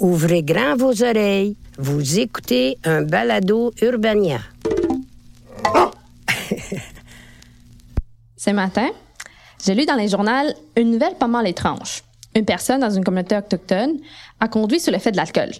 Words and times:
Ouvrez 0.00 0.42
grand 0.42 0.76
vos 0.76 1.02
oreilles. 1.02 1.56
Vous 1.76 2.18
écoutez 2.18 2.78
un 2.84 3.02
balado 3.02 3.72
Urbania. 3.82 4.40
Ce 8.36 8.50
matin, 8.50 8.88
j'ai 9.64 9.74
lu 9.74 9.84
dans 9.86 9.96
les 9.96 10.08
journaux 10.08 10.52
une 10.76 10.92
nouvelle 10.92 11.16
pas 11.16 11.26
mal 11.26 11.46
étrange. 11.48 12.02
Une 12.34 12.44
personne 12.44 12.80
dans 12.80 12.90
une 12.90 13.02
communauté 13.02 13.36
autochtone 13.36 13.98
a 14.38 14.48
conduit 14.48 14.78
sous 14.78 14.90
l'effet 14.90 15.10
de 15.10 15.16
l'alcool. 15.16 15.50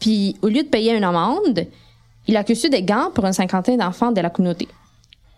Puis, 0.00 0.36
au 0.42 0.48
lieu 0.48 0.62
de 0.62 0.68
payer 0.68 0.96
une 0.96 1.04
amende, 1.04 1.66
il 2.26 2.36
a 2.36 2.42
cousu 2.42 2.70
des 2.70 2.82
gants 2.82 3.10
pour 3.14 3.24
une 3.26 3.32
cinquantaine 3.32 3.78
d'enfants 3.78 4.12
de 4.12 4.20
la 4.20 4.30
communauté. 4.30 4.66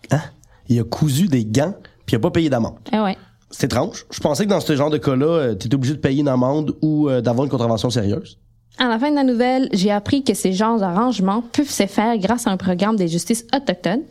Hein? 0.09 0.21
Il 0.69 0.79
a 0.79 0.83
cousu 0.83 1.27
des 1.27 1.45
gants, 1.45 1.75
puis 2.05 2.13
il 2.13 2.15
a 2.15 2.19
pas 2.19 2.31
payé 2.31 2.49
d'amende. 2.49 2.79
Eh 2.91 2.99
ouais. 2.99 3.17
C'est 3.55 3.65
étrange. 3.65 4.05
Je 4.09 4.19
pensais 4.19 4.45
que 4.45 4.49
dans 4.49 4.59
ce 4.59 4.75
genre 4.75 4.89
de 4.89 4.97
cas-là, 4.97 5.53
tu 5.53 5.67
étais 5.67 5.75
obligé 5.75 5.93
de 5.93 5.99
payer 5.99 6.21
une 6.21 6.27
amende 6.27 6.75
ou 6.81 7.07
euh, 7.07 7.21
d'avoir 7.21 7.45
une 7.45 7.51
contravention 7.51 7.91
sérieuse. 7.91 8.39
À 8.79 8.87
la 8.87 8.97
fin 8.97 9.11
de 9.11 9.15
la 9.15 9.23
nouvelle, 9.23 9.69
j'ai 9.71 9.91
appris 9.91 10.23
que 10.23 10.33
ces 10.33 10.53
genres 10.53 10.79
d'arrangements 10.79 11.43
peuvent 11.53 11.69
se 11.69 11.85
faire 11.85 12.17
grâce 12.17 12.47
à 12.47 12.49
un 12.49 12.57
programme 12.57 12.95
de 12.95 13.05
justice 13.05 13.45
autochtone 13.55 14.01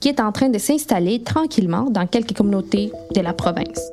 qui 0.00 0.08
est 0.08 0.20
en 0.20 0.32
train 0.32 0.48
de 0.48 0.56
s'installer 0.56 1.22
tranquillement 1.22 1.90
dans 1.90 2.06
quelques 2.06 2.34
communautés 2.34 2.90
de 3.14 3.20
la 3.20 3.34
province. 3.34 3.90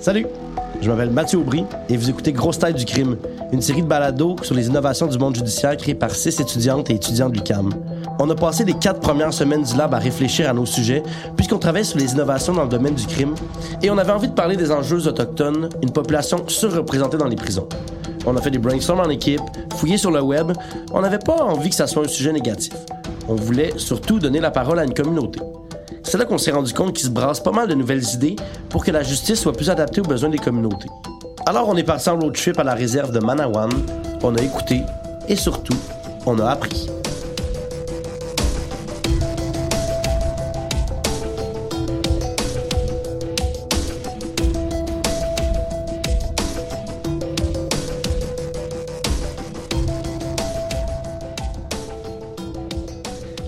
Salut! 0.00 0.26
Je 0.80 0.90
m'appelle 0.90 1.10
Mathieu 1.10 1.38
Aubry 1.38 1.64
et 1.88 1.96
vous 1.96 2.10
écoutez 2.10 2.32
Grosse 2.32 2.58
Tête 2.58 2.76
du 2.76 2.84
crime, 2.84 3.16
une 3.52 3.62
série 3.62 3.82
de 3.82 3.86
balados 3.86 4.36
sur 4.42 4.54
les 4.54 4.66
innovations 4.66 5.06
du 5.06 5.18
monde 5.18 5.36
judiciaire 5.36 5.76
créée 5.76 5.94
par 5.94 6.10
six 6.10 6.40
étudiantes 6.40 6.90
et 6.90 6.94
étudiants 6.94 7.28
de 7.28 7.34
l'UQAM. 7.34 7.70
On 8.18 8.28
a 8.30 8.34
passé 8.34 8.64
les 8.64 8.74
quatre 8.74 9.00
premières 9.00 9.32
semaines 9.32 9.62
du 9.62 9.76
lab 9.76 9.94
à 9.94 9.98
réfléchir 9.98 10.48
à 10.48 10.52
nos 10.52 10.66
sujets, 10.66 11.02
puisqu'on 11.36 11.58
travaille 11.58 11.84
sur 11.84 11.98
les 11.98 12.12
innovations 12.12 12.52
dans 12.52 12.64
le 12.64 12.68
domaine 12.68 12.94
du 12.94 13.06
crime, 13.06 13.34
et 13.82 13.90
on 13.90 13.98
avait 13.98 14.12
envie 14.12 14.28
de 14.28 14.34
parler 14.34 14.56
des 14.56 14.70
enjeux 14.70 15.06
autochtones, 15.06 15.68
une 15.82 15.90
population 15.90 16.44
surreprésentée 16.48 17.18
dans 17.18 17.28
les 17.28 17.36
prisons. 17.36 17.68
On 18.26 18.36
a 18.36 18.40
fait 18.40 18.50
des 18.50 18.58
brainstorms 18.58 19.00
en 19.00 19.08
équipe, 19.08 19.42
fouillé 19.74 19.96
sur 19.98 20.10
le 20.10 20.20
web, 20.20 20.52
on 20.92 21.00
n'avait 21.00 21.18
pas 21.18 21.42
envie 21.44 21.68
que 21.68 21.76
ça 21.76 21.86
soit 21.86 22.04
un 22.04 22.08
sujet 22.08 22.32
négatif. 22.32 22.72
On 23.28 23.34
voulait 23.34 23.72
surtout 23.76 24.18
donner 24.18 24.40
la 24.40 24.50
parole 24.50 24.78
à 24.78 24.84
une 24.84 24.94
communauté. 24.94 25.40
C'est 26.02 26.18
là 26.18 26.24
qu'on 26.24 26.38
s'est 26.38 26.52
rendu 26.52 26.72
compte 26.72 26.92
qu'il 26.92 27.06
se 27.06 27.10
brasse 27.10 27.40
pas 27.40 27.50
mal 27.50 27.68
de 27.68 27.74
nouvelles 27.74 28.04
idées 28.14 28.36
pour 28.68 28.84
que 28.84 28.90
la 28.90 29.02
justice 29.02 29.40
soit 29.40 29.52
plus 29.52 29.70
adaptée 29.70 30.00
aux 30.00 30.04
besoins 30.04 30.30
des 30.30 30.38
communautés. 30.38 30.88
Alors 31.48 31.68
on 31.68 31.76
est 31.76 31.84
parti 31.84 32.08
en 32.10 32.18
road 32.18 32.34
trip 32.34 32.58
à 32.58 32.64
la 32.64 32.74
réserve 32.74 33.12
de 33.12 33.20
Manawan, 33.20 33.70
on 34.20 34.34
a 34.34 34.42
écouté 34.42 34.82
et 35.28 35.36
surtout, 35.36 35.76
on 36.26 36.40
a 36.40 36.50
appris. 36.50 36.90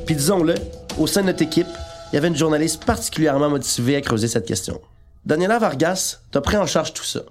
Puis 0.07 0.15
disons-le, 0.15 0.55
au 1.01 1.09
sein 1.09 1.23
de 1.23 1.27
notre 1.27 1.43
équipe, 1.43 1.67
il 2.13 2.15
y 2.15 2.19
avait 2.19 2.29
une 2.29 2.37
journaliste 2.37 2.85
particulièrement 2.85 3.51
motivée 3.51 3.97
à 3.97 4.01
creuser 4.01 4.29
cette 4.29 4.47
question. 4.47 4.81
Daniela 5.27 5.59
Vargas, 5.59 6.21
t'as 6.31 6.41
pris 6.41 6.57
en 6.57 6.67
charge 6.67 6.95
tout 6.95 7.03
ça. 7.03 7.23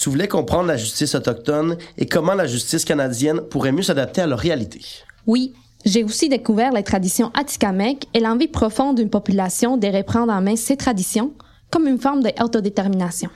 Tu 0.00 0.08
voulais 0.08 0.28
comprendre 0.28 0.66
la 0.66 0.78
justice 0.78 1.14
autochtone 1.14 1.76
et 1.98 2.06
comment 2.06 2.32
la 2.32 2.46
justice 2.46 2.86
canadienne 2.86 3.42
pourrait 3.42 3.70
mieux 3.70 3.82
s'adapter 3.82 4.22
à 4.22 4.26
leur 4.26 4.38
réalité. 4.38 4.80
Oui, 5.26 5.52
j'ai 5.84 6.04
aussi 6.04 6.30
découvert 6.30 6.72
les 6.72 6.82
traditions 6.82 7.30
atikamekw 7.34 8.06
et 8.14 8.20
l'envie 8.20 8.48
profonde 8.48 8.96
d'une 8.96 9.10
population 9.10 9.76
de 9.76 9.86
reprendre 9.88 10.32
en 10.32 10.40
main 10.40 10.56
ces 10.56 10.78
traditions 10.78 11.34
comme 11.68 11.86
une 11.86 11.98
forme 11.98 12.22
d'autodétermination. 12.22 13.28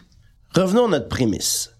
Revenons 0.54 0.86
à 0.86 0.88
notre 0.88 1.08
prémisse. 1.08 1.70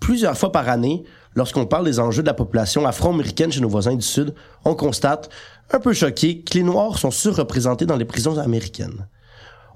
Plusieurs 0.00 0.36
fois 0.36 0.50
par 0.50 0.68
année, 0.68 1.04
lorsqu'on 1.36 1.66
parle 1.66 1.84
des 1.84 2.00
enjeux 2.00 2.22
de 2.22 2.26
la 2.26 2.34
population 2.34 2.84
afro-américaine 2.86 3.52
chez 3.52 3.60
nos 3.60 3.68
voisins 3.68 3.94
du 3.94 4.04
Sud, 4.04 4.34
on 4.64 4.74
constate, 4.74 5.30
un 5.70 5.78
peu 5.78 5.92
choqué, 5.92 6.40
que 6.42 6.54
les 6.54 6.64
Noirs 6.64 6.98
sont 6.98 7.12
surreprésentés 7.12 7.86
dans 7.86 7.96
les 7.96 8.04
prisons 8.04 8.36
américaines. 8.38 9.06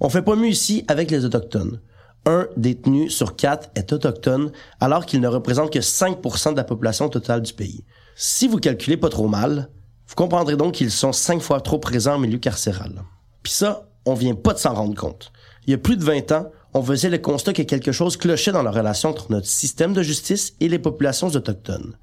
On 0.00 0.08
fait 0.08 0.22
pas 0.22 0.34
mieux 0.34 0.48
ici 0.48 0.84
avec 0.88 1.12
les 1.12 1.24
Autochtones. 1.24 1.78
Un 2.26 2.46
détenu 2.56 3.10
sur 3.10 3.36
quatre 3.36 3.70
est 3.74 3.92
autochtone, 3.92 4.52
alors 4.80 5.06
qu'il 5.06 5.20
ne 5.20 5.28
représente 5.28 5.72
que 5.72 5.78
5% 5.78 6.52
de 6.52 6.56
la 6.56 6.64
population 6.64 7.08
totale 7.08 7.42
du 7.42 7.52
pays. 7.52 7.84
Si 8.16 8.48
vous 8.48 8.58
calculez 8.58 8.96
pas 8.96 9.08
trop 9.08 9.28
mal, 9.28 9.70
vous 10.08 10.14
comprendrez 10.14 10.56
donc 10.56 10.74
qu'ils 10.74 10.90
sont 10.90 11.12
cinq 11.12 11.40
fois 11.40 11.60
trop 11.60 11.78
présents 11.78 12.14
en 12.14 12.18
milieu 12.18 12.38
carcéral. 12.38 13.04
Puis 13.42 13.52
ça, 13.52 13.88
on 14.04 14.14
vient 14.14 14.34
pas 14.34 14.54
de 14.54 14.58
s'en 14.58 14.74
rendre 14.74 14.94
compte. 14.94 15.32
Il 15.66 15.70
y 15.70 15.74
a 15.74 15.78
plus 15.78 15.96
de 15.96 16.04
20 16.04 16.32
ans, 16.32 16.50
on 16.74 16.82
faisait 16.82 17.10
le 17.10 17.18
constat 17.18 17.52
que 17.52 17.62
quelque 17.62 17.92
chose 17.92 18.16
clochait 18.16 18.52
dans 18.52 18.62
la 18.62 18.70
relation 18.70 19.10
entre 19.10 19.30
notre 19.30 19.46
système 19.46 19.92
de 19.92 20.02
justice 20.02 20.54
et 20.60 20.68
les 20.68 20.78
populations 20.78 21.28
autochtones. 21.28 21.96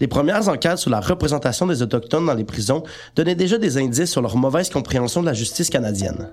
Les 0.00 0.06
premières 0.06 0.48
enquêtes 0.48 0.78
sur 0.78 0.90
la 0.90 1.00
représentation 1.00 1.66
des 1.66 1.82
Autochtones 1.82 2.26
dans 2.26 2.34
les 2.34 2.44
prisons 2.44 2.84
donnaient 3.16 3.34
déjà 3.34 3.58
des 3.58 3.78
indices 3.78 4.12
sur 4.12 4.22
leur 4.22 4.36
mauvaise 4.36 4.70
compréhension 4.70 5.22
de 5.22 5.26
la 5.26 5.34
justice 5.34 5.70
canadienne. 5.70 6.30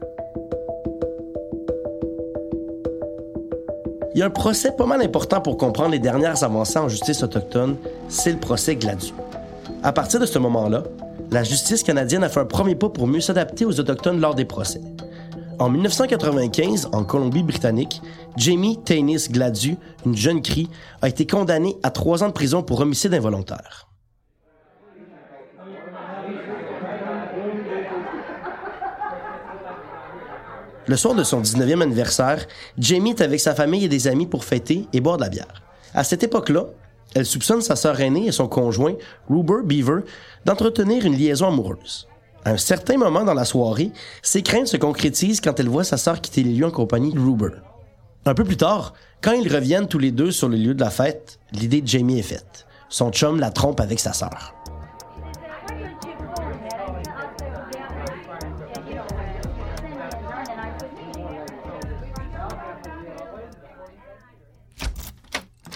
Il 4.16 4.20
y 4.20 4.22
a 4.22 4.28
un 4.28 4.30
procès 4.30 4.72
pas 4.72 4.86
mal 4.86 5.02
important 5.02 5.42
pour 5.42 5.58
comprendre 5.58 5.90
les 5.90 6.00
dernières 6.00 6.42
avancées 6.46 6.80
en 6.80 6.88
justice 6.88 7.22
autochtone, 7.22 7.76
c'est 8.08 8.32
le 8.32 8.40
procès 8.40 8.78
Gladu. 8.78 9.08
À 9.84 9.92
partir 9.92 10.22
de 10.22 10.26
ce 10.26 10.40
moment-là, 10.40 10.84
la 11.32 11.44
justice 11.44 11.84
canadienne 11.84 12.24
a 12.24 12.30
fait 12.30 12.40
un 12.40 12.46
premier 12.46 12.76
pas 12.76 12.88
pour 12.88 13.08
mieux 13.08 13.20
s'adapter 13.20 13.66
aux 13.66 13.78
Autochtones 13.78 14.22
lors 14.22 14.34
des 14.34 14.46
procès. 14.46 14.80
En 15.60 15.68
1995, 15.68 16.92
en 16.94 17.04
Colombie-Britannique, 17.04 18.02
Jamie 18.38 18.80
Tanis 18.86 19.28
Gladu, 19.30 19.76
une 20.06 20.16
jeune 20.16 20.42
crie, 20.42 20.70
a 21.02 21.10
été 21.10 21.28
condamnée 21.28 21.76
à 21.84 21.90
trois 21.90 22.24
ans 22.24 22.28
de 22.28 22.34
prison 22.34 22.64
pour 22.64 22.80
homicide 22.80 23.14
involontaire. 23.14 23.90
Le 30.88 30.98
soir 30.98 31.16
de 31.16 31.24
son 31.24 31.42
19e 31.42 31.82
anniversaire, 31.82 32.46
Jamie 32.78 33.12
est 33.12 33.22
avec 33.22 33.40
sa 33.40 33.56
famille 33.56 33.86
et 33.86 33.90
des 33.90 34.08
amis 34.08 34.28
pour 34.28 34.44
fêter 34.46 34.88
et 34.94 35.02
boire 35.02 35.18
de 35.18 35.24
la 35.24 35.30
bière. 35.30 35.64
À 35.96 36.04
cette 36.04 36.22
époque-là, 36.22 36.66
elle 37.16 37.26
soupçonne 37.26 37.62
sa 37.62 37.76
sœur 37.76 38.00
aînée 38.02 38.28
et 38.28 38.32
son 38.32 38.48
conjoint, 38.48 38.94
Ruber 39.28 39.64
Beaver, 39.64 40.02
d'entretenir 40.46 41.06
une 41.06 41.18
liaison 41.18 41.48
amoureuse. 41.48 42.08
À 42.44 42.52
un 42.52 42.58
certain 42.58 42.98
moment 42.98 43.24
dans 43.24 43.34
la 43.34 43.46
soirée, 43.46 43.92
ses 44.22 44.44
craintes 44.44 44.68
se 44.68 44.78
concrétisent 44.78 45.42
quand 45.42 45.60
elle 45.60 45.70
voit 45.70 45.84
sa 45.84 45.98
sœur 45.98 46.22
quitter 46.22 46.44
les 46.44 46.54
lieux 46.54 46.68
en 46.68 46.72
compagnie 46.72 47.14
de 47.14 47.20
Ruber. 47.20 47.56
Un 48.28 48.36
peu 48.36 48.44
plus 48.44 48.58
tard, 48.58 48.94
quand 49.24 49.34
ils 49.34 49.52
reviennent 49.52 49.88
tous 49.88 49.98
les 50.00 50.12
deux 50.12 50.30
sur 50.30 50.50
le 50.50 50.58
lieu 50.58 50.76
de 50.76 50.82
la 50.82 50.92
fête, 50.92 51.40
l'idée 51.52 51.82
de 51.82 51.88
Jamie 51.88 52.20
est 52.20 52.24
faite. 52.24 52.68
Son 52.90 53.12
chum 53.12 53.40
la 53.40 53.50
trompe 53.50 53.80
avec 53.80 54.00
sa 54.00 54.14
sœur. 54.14 54.54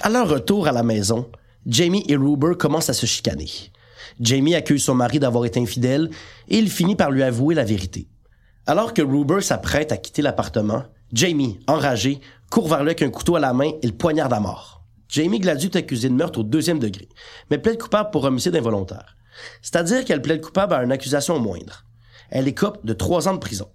À 0.02 0.08
leur 0.10 0.30
retour 0.30 0.68
à 0.68 0.72
la 0.72 0.82
maison, 0.82 1.30
Jamie 1.66 2.06
et 2.08 2.16
Ruber 2.16 2.56
commencent 2.58 2.90
à 2.90 2.94
se 2.94 3.06
chicaner. 3.06 3.50
Jamie 4.22 4.56
accuse 4.56 4.84
son 4.84 4.96
mari 4.96 5.20
d'avoir 5.20 5.44
été 5.44 5.60
infidèle 5.60 6.10
et 6.48 6.58
il 6.58 6.70
finit 6.70 6.96
par 6.96 7.12
lui 7.12 7.22
avouer 7.22 7.54
la 7.54 7.66
vérité. 7.66 8.08
Alors 8.66 8.94
que 8.94 9.02
Ruber 9.02 9.42
s'apprête 9.42 9.92
à 9.92 9.98
quitter 9.98 10.22
l'appartement, 10.22 10.84
Jamie, 11.12 11.60
enragé, 11.68 12.22
court 12.50 12.70
vers 12.70 12.80
lui 12.80 12.92
avec 12.92 13.02
un 13.02 13.10
couteau 13.10 13.36
à 13.36 13.42
la 13.42 13.52
main 13.52 13.72
et 13.82 13.88
le 13.88 13.94
poignarde 13.94 14.32
à 14.32 14.40
mort. 14.40 14.82
Jamie 15.10 15.40
Gladu 15.40 15.66
est 15.66 15.76
accusée 15.76 16.08
de 16.08 16.14
meurtre 16.14 16.40
au 16.40 16.44
deuxième 16.44 16.80
degré, 16.80 17.10
mais 17.52 17.58
plaide 17.58 17.82
coupable 17.82 18.12
pour 18.12 18.24
homicide 18.24 18.56
involontaire. 18.56 19.18
C'est-à-dire 19.62 20.06
qu'elle 20.06 20.22
plaide 20.22 20.42
coupable 20.42 20.76
à 20.76 20.84
une 20.84 20.94
accusation 20.94 21.40
moindre. 21.40 21.84
Elle 22.30 22.48
écope 22.48 22.86
de 22.86 22.94
trois 22.94 23.28
ans 23.28 23.34
de 23.34 23.40
prison. 23.40 23.68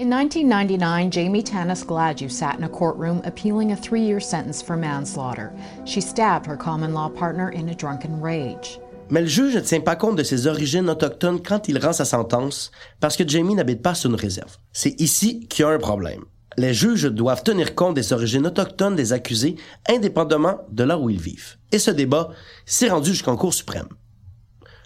In 0.00 0.08
1999, 0.08 1.10
Jamie 1.10 1.42
Tanis 1.42 1.84
Gladu 1.84 2.30
sat 2.30 2.56
in 2.56 2.64
a 2.64 2.68
courtroom 2.70 3.20
appealing 3.26 3.72
a 3.72 3.76
three 3.76 4.00
year 4.00 4.18
sentence 4.18 4.62
for 4.62 4.74
manslaughter. 4.74 5.52
She 5.84 6.00
stabbed 6.00 6.46
her 6.46 6.56
common 6.56 6.94
law 6.94 7.10
partner 7.10 7.50
in 7.50 7.68
a 7.68 7.74
drunken 7.74 8.18
rage. 8.18 8.80
Mais 9.10 9.20
le 9.20 9.26
juge 9.26 9.56
ne 9.56 9.60
tient 9.60 9.82
pas 9.82 9.96
compte 9.96 10.16
de 10.16 10.22
ses 10.22 10.46
origines 10.46 10.88
autochtones 10.88 11.42
quand 11.42 11.68
il 11.68 11.78
rend 11.78 11.92
sa 11.92 12.06
sentence 12.06 12.70
parce 13.00 13.18
que 13.18 13.28
Jamie 13.28 13.54
n'habite 13.54 13.82
pas 13.82 13.94
sur 13.94 14.08
une 14.08 14.16
réserve. 14.16 14.56
C'est 14.72 14.98
ici 14.98 15.46
qu'il 15.50 15.66
y 15.66 15.68
a 15.68 15.70
un 15.70 15.78
problème. 15.78 16.24
Les 16.56 16.72
juges 16.72 17.04
doivent 17.04 17.42
tenir 17.42 17.74
compte 17.74 17.94
des 17.94 18.14
origines 18.14 18.46
autochtones 18.46 18.96
des 18.96 19.12
accusés 19.12 19.56
indépendamment 19.86 20.60
de 20.70 20.84
là 20.84 20.98
où 20.98 21.10
ils 21.10 21.20
vivent. 21.20 21.58
Et 21.72 21.78
ce 21.78 21.90
débat 21.90 22.30
s'est 22.64 22.88
rendu 22.88 23.10
jusqu'en 23.10 23.36
Cour 23.36 23.52
suprême. 23.52 23.88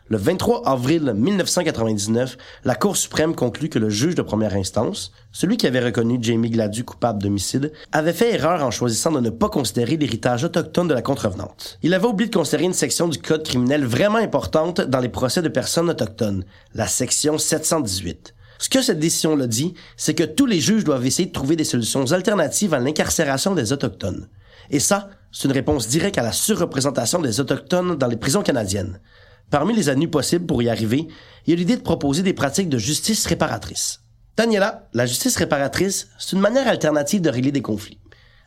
Le 0.09 0.19
23 0.19 0.69
avril 0.69 1.15
1999, 1.17 2.37
la 2.65 2.75
Cour 2.75 2.95
suprême 2.95 3.35
conclut 3.35 3.71
que 3.71 3.79
le 3.79 3.89
juge 3.89 4.15
de 4.15 4.21
première 4.21 4.53
instance, 4.53 5.13
celui 5.33 5.57
qui 5.57 5.67
avait 5.67 5.83
reconnu 5.83 6.19
Jamie 6.21 6.51
Gladu 6.51 6.85
coupable 6.85 7.23
d'homicide, 7.23 7.73
avait 7.91 8.13
fait 8.13 8.35
erreur 8.35 8.63
en 8.63 8.71
choisissant 8.71 9.13
de 9.13 9.21
ne 9.21 9.31
pas 9.31 9.49
considérer 9.49 9.97
l'héritage 9.97 10.45
autochtone 10.45 10.89
de 10.89 10.95
la 10.95 11.01
contrevenante. 11.01 11.79
Il 11.83 11.95
avait 11.95 12.07
oublié 12.07 12.29
de 12.29 12.37
considérer 12.37 12.65
une 12.65 12.75
section 12.75 13.09
du 13.09 13.19
code 13.19 13.45
criminel 13.45 13.87
vraiment 13.87 14.19
importante 14.19 14.83
dans 14.83 15.01
les 15.01 15.09
procès 15.09 15.41
de 15.41 15.49
personnes 15.49 15.89
autochtones, 15.89 16.45
la 16.75 16.87
section 16.87 17.39
718. 17.39 18.35
Ce 18.59 18.69
que 18.69 18.83
cette 18.83 18.99
décision-là 18.99 19.47
dit, 19.47 19.73
c'est 19.97 20.15
que 20.15 20.25
tous 20.25 20.45
les 20.45 20.61
juges 20.61 20.85
doivent 20.85 21.07
essayer 21.07 21.29
de 21.29 21.33
trouver 21.33 21.57
des 21.57 21.65
solutions 21.65 22.13
alternatives 22.13 22.75
à 22.75 22.79
l'incarcération 22.79 23.55
des 23.55 23.73
Autochtones. 23.73 24.29
Et 24.69 24.81
ça, 24.81 25.09
c'est 25.33 25.49
une 25.49 25.53
réponse 25.53 25.89
directe 25.89 26.19
à 26.19 26.23
la 26.23 26.33
surreprésentation 26.33 27.23
des 27.23 27.41
Autochtones 27.41 27.97
dans 27.97 28.07
les 28.07 28.17
prisons 28.17 28.43
canadiennes. 28.43 29.01
Parmi 29.51 29.75
les 29.75 29.89
avenues 29.89 30.11
possibles 30.11 30.47
pour 30.47 30.63
y 30.63 30.69
arriver, 30.69 31.09
il 31.47 31.51
y 31.51 31.53
a 31.53 31.57
l'idée 31.57 31.77
de 31.77 31.83
proposer 31.83 32.23
des 32.23 32.33
pratiques 32.33 32.69
de 32.69 32.79
justice 32.79 33.27
réparatrice. 33.27 34.01
Daniela, 34.37 34.89
la 34.95 35.07
justice 35.07 35.37
réparatrice, 35.37 36.09
c'est 36.19 36.33
une 36.33 36.43
manière 36.43 36.67
alternative 36.67 37.21
de 37.21 37.31
régler 37.31 37.53
des 37.53 37.63
conflits. 37.63 37.99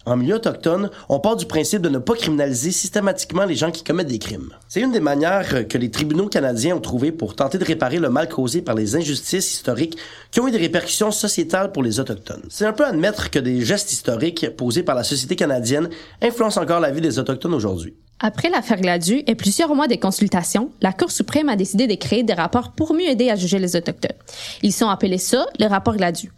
En 0.08 0.16
milieu 0.16 0.36
autochtone, 0.36 0.90
on 1.10 1.20
part 1.20 1.36
du 1.36 1.46
principe 1.46 1.82
de 1.82 1.90
ne 1.90 1.98
pas 1.98 2.16
criminaliser 2.16 2.72
systématiquement 2.72 3.44
les 3.44 3.56
gens 3.56 3.72
qui 3.72 3.84
commettent 3.84 4.08
des 4.08 4.20
crimes. 4.20 4.54
C'est 4.70 4.80
une 4.80 4.94
des 4.94 5.02
manières 5.02 5.68
que 5.68 5.78
les 5.78 5.92
tribunaux 5.92 6.30
canadiens 6.30 6.78
ont 6.78 6.82
trouvé 6.82 7.12
pour 7.12 7.36
tenter 7.36 7.58
de 7.58 7.66
réparer 7.66 8.00
le 8.00 8.10
mal 8.10 8.30
causé 8.30 8.62
par 8.62 8.74
les 8.74 8.96
injustices 8.96 9.54
historiques 9.54 9.98
qui 10.32 10.40
ont 10.40 10.48
eu 10.48 10.52
des 10.52 10.60
répercussions 10.60 11.12
sociétales 11.12 11.74
pour 11.74 11.84
les 11.84 12.00
Autochtones. 12.00 12.46
C'est 12.50 12.66
un 12.66 12.72
peu 12.72 12.86
admettre 12.86 13.30
que 13.32 13.40
des 13.40 13.66
gestes 13.66 13.92
historiques 13.92 14.56
posés 14.56 14.84
par 14.84 14.96
la 14.96 15.04
société 15.04 15.36
canadienne 15.36 15.90
influencent 16.22 16.62
encore 16.62 16.80
la 16.80 16.92
vie 16.92 17.02
des 17.02 17.20
Autochtones 17.20 17.54
aujourd'hui. 17.54 17.98
Après 18.20 18.50
l'affaire 18.50 18.82
Gladu 18.82 19.22
et 19.28 19.36
plusieurs 19.36 19.76
mois 19.76 19.88
de 19.88 19.96
consultations, 19.96 20.72
la 20.82 20.92
Cour 20.92 21.12
suprême 21.12 21.50
a 21.50 21.56
décidé 21.56 21.86
de 21.86 21.94
créer 21.94 22.24
des 22.24 22.34
rapports 22.34 22.72
pour 22.72 22.96
mieux 22.96 23.08
aider 23.08 23.30
à 23.30 23.36
juger 23.36 23.60
les 23.60 23.76
Autochtones. 23.76 24.18
Ils 24.64 24.74
sont 24.74 24.90
appelés 24.90 25.20
ça 25.20 25.46
le 25.60 25.68
rapport 25.68 25.96
Gladu. 25.96 26.32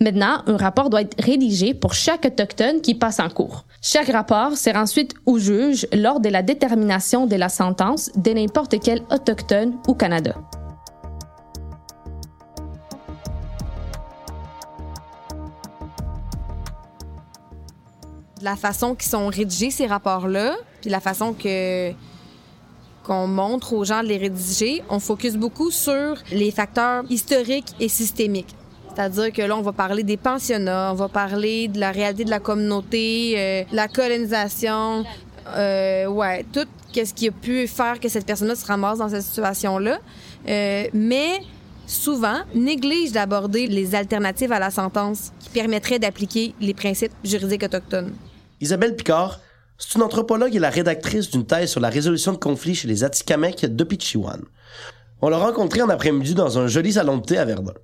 Maintenant, 0.00 0.42
un 0.46 0.56
rapport 0.56 0.88
doit 0.88 1.02
être 1.02 1.22
rédigé 1.22 1.74
pour 1.74 1.92
chaque 1.92 2.24
autochtone 2.24 2.80
qui 2.80 2.94
passe 2.94 3.20
en 3.20 3.28
cours. 3.28 3.66
Chaque 3.82 4.08
rapport 4.08 4.56
sert 4.56 4.76
ensuite 4.76 5.12
au 5.26 5.38
juge 5.38 5.86
lors 5.92 6.20
de 6.20 6.28
la 6.28 6.42
détermination 6.42 7.26
de 7.26 7.36
la 7.36 7.48
sentence 7.48 8.10
de 8.14 8.30
n'importe 8.30 8.76
quel 8.80 9.02
autochtone 9.10 9.76
ou 9.86 9.94
Canada. 9.94 10.34
la 18.42 18.56
façon 18.56 18.94
qu'ils 18.94 19.10
sont 19.10 19.26
rédigés 19.28 19.70
ces 19.70 19.86
rapports-là, 19.86 20.56
puis 20.80 20.90
la 20.90 21.00
façon 21.00 21.32
que 21.32 21.92
qu'on 23.04 23.26
montre 23.26 23.72
aux 23.72 23.84
gens 23.84 24.02
de 24.02 24.08
les 24.08 24.18
rédiger, 24.18 24.82
on 24.90 25.00
focus 25.00 25.36
beaucoup 25.36 25.70
sur 25.70 26.16
les 26.30 26.50
facteurs 26.50 27.04
historiques 27.08 27.74
et 27.80 27.88
systémiques. 27.88 28.54
C'est-à-dire 28.94 29.32
que 29.32 29.40
là, 29.40 29.56
on 29.56 29.62
va 29.62 29.72
parler 29.72 30.02
des 30.02 30.18
pensionnats, 30.18 30.90
on 30.92 30.94
va 30.94 31.08
parler 31.08 31.68
de 31.68 31.80
la 31.80 31.90
réalité 31.90 32.24
de 32.24 32.30
la 32.30 32.40
communauté, 32.40 33.34
euh, 33.36 33.62
la 33.72 33.88
colonisation, 33.88 35.04
euh, 35.56 36.06
ouais, 36.06 36.44
tout 36.52 36.66
qu'est-ce 36.92 37.14
qui 37.14 37.28
a 37.28 37.30
pu 37.30 37.66
faire 37.66 38.00
que 38.00 38.08
cette 38.08 38.26
personne-là 38.26 38.56
se 38.56 38.66
ramasse 38.66 38.98
dans 38.98 39.08
cette 39.08 39.22
situation-là. 39.22 39.98
Euh, 40.48 40.84
mais 40.92 41.40
souvent, 41.86 42.40
néglige 42.54 43.12
d'aborder 43.12 43.66
les 43.66 43.94
alternatives 43.94 44.52
à 44.52 44.58
la 44.58 44.70
sentence 44.70 45.32
qui 45.38 45.50
permettraient 45.50 45.98
d'appliquer 45.98 46.54
les 46.60 46.74
principes 46.74 47.12
juridiques 47.24 47.62
autochtones. 47.62 48.12
Isabelle 48.60 48.96
Picard, 48.96 49.40
c'est 49.78 49.94
une 49.94 50.02
anthropologue 50.02 50.56
et 50.56 50.58
la 50.58 50.70
rédactrice 50.70 51.30
d'une 51.30 51.46
thèse 51.46 51.70
sur 51.70 51.80
la 51.80 51.88
résolution 51.88 52.32
de 52.32 52.36
conflits 52.36 52.74
chez 52.74 52.88
les 52.88 53.04
Atikamekw 53.04 53.68
de 53.68 53.84
Pichiwan. 53.84 54.42
On 55.22 55.28
l'a 55.28 55.38
rencontrée 55.38 55.82
en 55.82 55.88
après-midi 55.88 56.34
dans 56.34 56.58
un 56.58 56.66
joli 56.66 56.94
salon 56.94 57.18
de 57.18 57.22
thé 57.22 57.38
à 57.38 57.44
Verdun. 57.44 57.74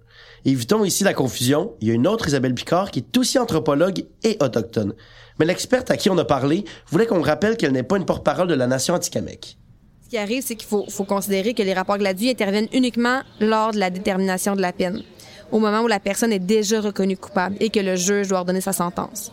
Évitons 0.45 0.85
ici 0.85 1.05
la 1.05 1.15
confusion, 1.15 1.75
il 1.81 1.89
y 1.89 1.91
a 1.93 1.95
une 1.95 2.09
autre 2.09 2.27
Isabelle 2.27 2.55
Picard 2.55 2.91
qui 2.91 2.99
est 2.99 3.17
aussi 3.17 3.39
anthropologue 3.39 4.05
et 4.25 4.37
autochtone. 4.41 4.93
Mais 5.39 5.47
l'experte 5.47 5.91
à 5.91 5.97
qui 5.97 6.11
on 6.11 6.19
a 6.19 6.25
parlé 6.25 6.65
voulait 6.89 7.07
qu'on 7.07 7.23
rappelle 7.23 7.57
qu'elle 7.57 7.73
n'est 7.73 7.85
pas 7.85 7.97
une 7.97 8.05
porte-parole 8.05 8.49
de 8.49 8.55
la 8.55 8.67
nation 8.67 8.95
Atikamekw. 8.95 9.57
Ce 10.03 10.09
qui 10.11 10.19
arrive, 10.19 10.43
c'est 10.45 10.57
qu'il 10.57 10.69
faut, 10.69 11.05
considérer 11.05 11.55
que 11.55 11.63
les 11.63 11.75
rapports 11.75 11.99
Gladue 11.99 12.29
interviennent 12.29 12.69
uniquement 12.73 13.23
lors 13.41 13.71
de 13.71 13.79
la 13.79 13.91
détermination 13.91 14.57
de 14.57 14.61
la 14.61 14.73
peine, 14.73 15.03
au 15.51 15.61
moment 15.61 15.83
où 15.83 15.89
la 15.89 16.01
personne 16.01 16.33
est 16.33 16.41
déjà 16.41 16.81
reconnue 16.81 17.17
coupable 17.17 17.57
et 17.61 17.71
que 17.71 17.81
le 17.81 17.95
juge 17.95 18.29
doit 18.29 18.41
ordonner 18.41 18.61
sa 18.61 18.73
sentence. 18.73 19.33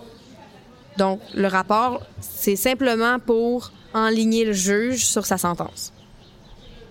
Donc, 1.02 1.20
le 1.34 1.48
rapport, 1.48 2.06
c'est 2.20 2.56
simplement 2.56 3.18
pour 3.18 3.72
enligner 3.96 4.46
le 4.46 4.54
juge 4.54 5.04
sur 5.04 5.26
sa 5.26 5.40
sentence. 5.40 5.92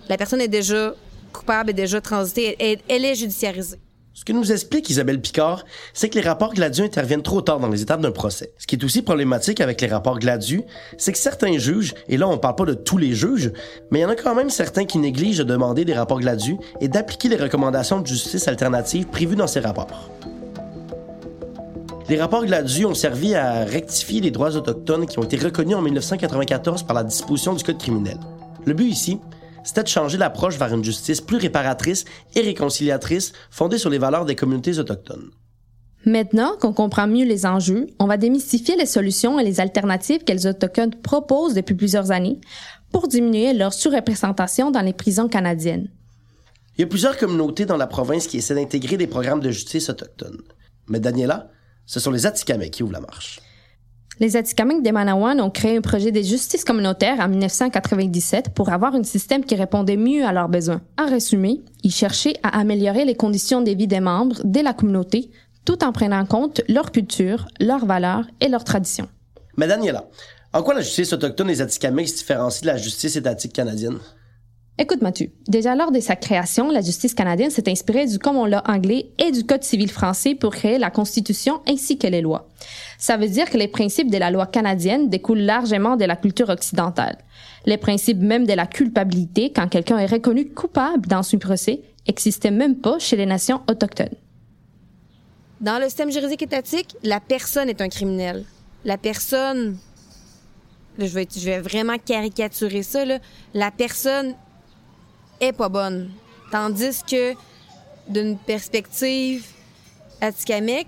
La 0.09 0.17
personne 0.17 0.41
est 0.41 0.49
déjà 0.49 0.93
coupable, 1.31 1.69
est 1.69 1.73
déjà 1.73 2.01
transitée, 2.01 2.57
elle 2.89 3.05
est 3.05 3.15
judiciarisée. 3.15 3.77
Ce 4.13 4.25
que 4.25 4.33
nous 4.33 4.51
explique 4.51 4.89
Isabelle 4.89 5.21
Picard, 5.21 5.63
c'est 5.93 6.09
que 6.09 6.15
les 6.15 6.27
rapports 6.27 6.53
Gladu 6.53 6.81
interviennent 6.81 7.23
trop 7.23 7.41
tard 7.41 7.61
dans 7.61 7.69
les 7.69 7.83
étapes 7.83 8.01
d'un 8.01 8.11
procès. 8.11 8.51
Ce 8.57 8.67
qui 8.67 8.75
est 8.75 8.83
aussi 8.83 9.01
problématique 9.01 9.61
avec 9.61 9.79
les 9.79 9.87
rapports 9.87 10.19
Gladu, 10.19 10.63
c'est 10.97 11.13
que 11.13 11.17
certains 11.17 11.57
juges, 11.57 11.93
et 12.09 12.17
là 12.17 12.27
on 12.27 12.37
parle 12.37 12.57
pas 12.57 12.65
de 12.65 12.73
tous 12.73 12.97
les 12.97 13.13
juges, 13.13 13.53
mais 13.91 13.99
il 13.99 14.01
y 14.01 14.05
en 14.05 14.09
a 14.09 14.15
quand 14.15 14.35
même 14.35 14.49
certains 14.49 14.83
qui 14.83 14.97
négligent 14.97 15.37
de 15.37 15.45
demander 15.45 15.85
des 15.85 15.93
rapports 15.93 16.19
Gladu 16.19 16.57
et 16.81 16.89
d'appliquer 16.89 17.29
les 17.29 17.37
recommandations 17.37 18.01
de 18.01 18.07
justice 18.07 18.49
alternative 18.49 19.05
prévues 19.05 19.37
dans 19.37 19.47
ces 19.47 19.61
rapports. 19.61 20.11
Les 22.11 22.19
rapports 22.19 22.45
Gladu 22.45 22.83
ont 22.83 22.93
servi 22.93 23.35
à 23.35 23.63
rectifier 23.63 24.19
les 24.19 24.31
droits 24.31 24.57
autochtones 24.57 25.05
qui 25.05 25.17
ont 25.17 25.23
été 25.23 25.37
reconnus 25.37 25.77
en 25.77 25.81
1994 25.81 26.83
par 26.83 26.93
la 26.93 27.05
disposition 27.05 27.53
du 27.53 27.63
Code 27.63 27.77
criminel. 27.77 28.17
Le 28.65 28.73
but 28.73 28.89
ici, 28.89 29.21
c'était 29.63 29.83
de 29.83 29.87
changer 29.87 30.17
l'approche 30.17 30.57
vers 30.57 30.73
une 30.73 30.83
justice 30.83 31.21
plus 31.21 31.37
réparatrice 31.37 32.03
et 32.35 32.41
réconciliatrice 32.41 33.31
fondée 33.49 33.77
sur 33.77 33.89
les 33.89 33.97
valeurs 33.97 34.25
des 34.25 34.35
communautés 34.35 34.77
autochtones. 34.77 35.29
Maintenant 36.05 36.57
qu'on 36.59 36.73
comprend 36.73 37.07
mieux 37.07 37.23
les 37.23 37.45
enjeux, 37.45 37.87
on 37.97 38.07
va 38.07 38.17
démystifier 38.17 38.75
les 38.75 38.87
solutions 38.87 39.39
et 39.39 39.45
les 39.45 39.61
alternatives 39.61 40.25
que 40.25 40.33
les 40.33 40.47
Autochtones 40.47 40.95
proposent 41.01 41.53
depuis 41.53 41.75
plusieurs 41.75 42.11
années 42.11 42.41
pour 42.91 43.07
diminuer 43.07 43.53
leur 43.53 43.71
surreprésentation 43.71 44.69
dans 44.69 44.81
les 44.81 44.91
prisons 44.91 45.29
canadiennes. 45.29 45.87
Il 46.77 46.81
y 46.81 46.83
a 46.83 46.87
plusieurs 46.87 47.15
communautés 47.15 47.65
dans 47.65 47.77
la 47.77 47.87
province 47.87 48.27
qui 48.27 48.35
essaient 48.35 48.55
d'intégrer 48.55 48.97
des 48.97 49.07
programmes 49.07 49.39
de 49.39 49.51
justice 49.51 49.89
autochtones. 49.89 50.41
Mais 50.89 50.99
Daniela, 50.99 51.49
ce 51.85 51.99
sont 51.99 52.11
les 52.11 52.25
Atikamekw 52.25 52.69
qui 52.69 52.83
ouvrent 52.83 52.93
la 52.93 53.01
marche. 53.01 53.39
Les 54.19 54.37
Atikamekw 54.37 54.83
des 54.83 54.91
Manawan 54.91 55.41
ont 55.41 55.49
créé 55.49 55.77
un 55.77 55.81
projet 55.81 56.11
de 56.11 56.21
justice 56.21 56.63
communautaire 56.63 57.19
en 57.19 57.27
1997 57.27 58.53
pour 58.53 58.69
avoir 58.69 58.93
un 58.93 59.03
système 59.03 59.43
qui 59.43 59.55
répondait 59.55 59.97
mieux 59.97 60.23
à 60.23 60.31
leurs 60.31 60.49
besoins. 60.49 60.81
En 60.99 61.09
résumé, 61.09 61.61
ils 61.83 61.91
cherchaient 61.91 62.35
à 62.43 62.59
améliorer 62.59 63.03
les 63.03 63.15
conditions 63.15 63.61
de 63.61 63.71
vie 63.71 63.87
des 63.87 63.99
membres 63.99 64.39
de 64.43 64.59
la 64.59 64.73
communauté 64.73 65.31
tout 65.65 65.83
en 65.83 65.91
prenant 65.91 66.19
en 66.19 66.25
compte 66.25 66.61
leur 66.67 66.91
culture, 66.91 67.47
leurs 67.59 67.85
valeurs 67.85 68.25
et 68.39 68.47
leurs 68.47 68.63
traditions. 68.63 69.07
Mais 69.57 69.67
Daniela, 69.67 70.07
en 70.53 70.63
quoi 70.63 70.73
la 70.73 70.81
justice 70.81 71.13
autochtone 71.13 71.47
des 71.47 71.61
Atikamekw 71.61 72.07
se 72.07 72.17
différencie 72.17 72.61
de 72.61 72.67
la 72.67 72.77
justice 72.77 73.15
étatique 73.15 73.53
canadienne? 73.53 73.97
Écoute, 74.81 75.03
Mathieu. 75.03 75.29
Déjà 75.47 75.75
lors 75.75 75.91
de 75.91 75.99
sa 75.99 76.15
création, 76.15 76.71
la 76.71 76.81
justice 76.81 77.13
canadienne 77.13 77.51
s'est 77.51 77.69
inspirée 77.69 78.07
du 78.07 78.17
common 78.17 78.47
law 78.47 78.61
anglais 78.65 79.11
et 79.19 79.29
du 79.29 79.43
Code 79.43 79.61
civil 79.61 79.91
français 79.91 80.33
pour 80.33 80.53
créer 80.53 80.79
la 80.79 80.89
Constitution 80.89 81.61
ainsi 81.67 81.99
que 81.99 82.07
les 82.07 82.21
lois. 82.21 82.49
Ça 82.97 83.15
veut 83.15 83.29
dire 83.29 83.47
que 83.51 83.59
les 83.59 83.67
principes 83.67 84.09
de 84.09 84.17
la 84.17 84.31
loi 84.31 84.47
canadienne 84.47 85.07
découlent 85.07 85.41
largement 85.41 85.97
de 85.97 86.05
la 86.05 86.15
culture 86.15 86.49
occidentale. 86.49 87.19
Les 87.67 87.77
principes 87.77 88.17
même 88.17 88.47
de 88.47 88.53
la 88.53 88.65
culpabilité, 88.65 89.51
quand 89.55 89.67
quelqu'un 89.67 89.99
est 89.99 90.07
reconnu 90.07 90.49
coupable 90.49 91.07
dans 91.07 91.21
un 91.31 91.37
procès, 91.37 91.81
n'existaient 92.07 92.49
même 92.49 92.75
pas 92.75 92.97
chez 92.97 93.17
les 93.17 93.27
nations 93.27 93.61
autochtones. 93.69 94.15
Dans 95.59 95.77
le 95.77 95.85
système 95.85 96.11
juridique 96.11 96.41
étatique, 96.41 96.95
la 97.03 97.19
personne 97.19 97.69
est 97.69 97.81
un 97.81 97.89
criminel. 97.89 98.45
La 98.83 98.97
personne, 98.97 99.77
je 100.97 101.05
vais, 101.05 101.27
je 101.31 101.45
vais 101.45 101.59
vraiment 101.59 101.99
caricaturer 102.03 102.81
ça, 102.81 103.05
là. 103.05 103.19
la 103.53 103.69
personne 103.69 104.33
est 105.41 105.51
pas 105.51 105.67
bonne. 105.67 106.11
Tandis 106.51 107.01
que 107.09 107.33
d'une 108.07 108.37
perspective 108.37 109.45
atikamekw, 110.21 110.87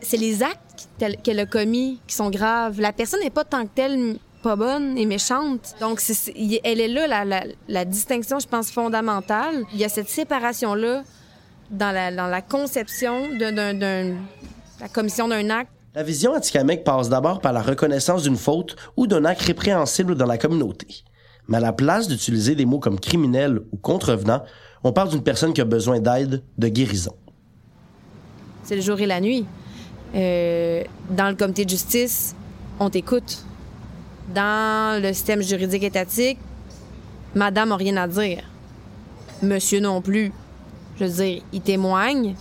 c'est 0.00 0.16
les 0.16 0.42
actes 0.42 0.88
qu'elle 1.22 1.38
a 1.38 1.46
commis 1.46 2.00
qui 2.06 2.16
sont 2.16 2.30
graves. 2.30 2.80
La 2.80 2.92
personne 2.92 3.20
n'est 3.20 3.30
pas 3.30 3.44
tant 3.44 3.64
que 3.64 3.70
telle 3.74 4.16
pas 4.42 4.56
bonne 4.56 4.98
et 4.98 5.06
méchante. 5.06 5.74
Donc, 5.80 6.02
elle 6.64 6.80
est 6.80 6.88
là, 6.88 7.24
la, 7.68 7.84
distinction, 7.84 8.40
je 8.40 8.48
pense, 8.48 8.70
fondamentale. 8.70 9.62
Il 9.72 9.78
y 9.78 9.84
a 9.84 9.88
cette 9.88 10.08
séparation-là 10.08 11.04
dans 11.70 11.92
la, 11.92 12.12
dans 12.12 12.26
la 12.26 12.42
conception 12.42 13.28
de 13.28 14.16
la 14.80 14.88
commission 14.88 15.28
d'un 15.28 15.48
acte. 15.50 15.70
La 15.94 16.02
vision 16.02 16.34
atikamekw 16.34 16.82
passe 16.82 17.08
d'abord 17.08 17.40
par 17.40 17.52
la 17.52 17.62
reconnaissance 17.62 18.22
d'une 18.22 18.36
faute 18.36 18.76
ou 18.96 19.06
d'un 19.06 19.24
acte 19.24 19.42
répréhensible 19.42 20.14
dans 20.14 20.26
la 20.26 20.38
communauté 20.38 21.04
mais 21.52 21.58
à 21.58 21.60
la 21.60 21.74
place 21.74 22.08
d'utiliser 22.08 22.54
des 22.54 22.64
mots 22.64 22.78
comme 22.78 22.98
criminel 22.98 23.60
ou 23.72 23.76
contrevenant, 23.76 24.42
on 24.84 24.90
parle 24.90 25.10
d'une 25.10 25.22
personne 25.22 25.52
qui 25.52 25.60
a 25.60 25.66
besoin 25.66 26.00
d'aide, 26.00 26.42
de 26.56 26.68
guérison. 26.68 27.14
C'est 28.62 28.74
le 28.74 28.80
jour 28.80 28.98
et 29.00 29.04
la 29.04 29.20
nuit. 29.20 29.44
Euh, 30.14 30.82
dans 31.10 31.28
le 31.28 31.34
comité 31.34 31.66
de 31.66 31.70
justice, 31.70 32.34
on 32.80 32.88
t'écoute. 32.88 33.44
Dans 34.34 35.02
le 35.02 35.12
système 35.12 35.42
juridique 35.42 35.82
étatique, 35.82 36.38
madame 37.34 37.68
n'a 37.68 37.76
rien 37.76 37.98
à 37.98 38.08
dire. 38.08 38.44
Monsieur 39.42 39.80
non 39.80 40.00
plus. 40.00 40.32
Je 40.98 41.04
veux 41.04 41.22
dire, 41.22 41.42
ils 41.52 41.60
témoignent, 41.60 42.34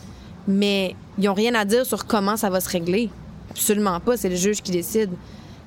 mais 0.48 0.96
ils 1.18 1.26
n'ont 1.26 1.34
rien 1.34 1.54
à 1.56 1.66
dire 1.66 1.86
sur 1.86 2.06
comment 2.06 2.38
ça 2.38 2.50
va 2.50 2.62
se 2.62 2.70
régler. 2.70 3.10
Absolument 3.50 4.00
pas, 4.00 4.16
c'est 4.16 4.30
le 4.30 4.38
juge 4.38 4.62
qui 4.62 4.72
décide. 4.72 5.10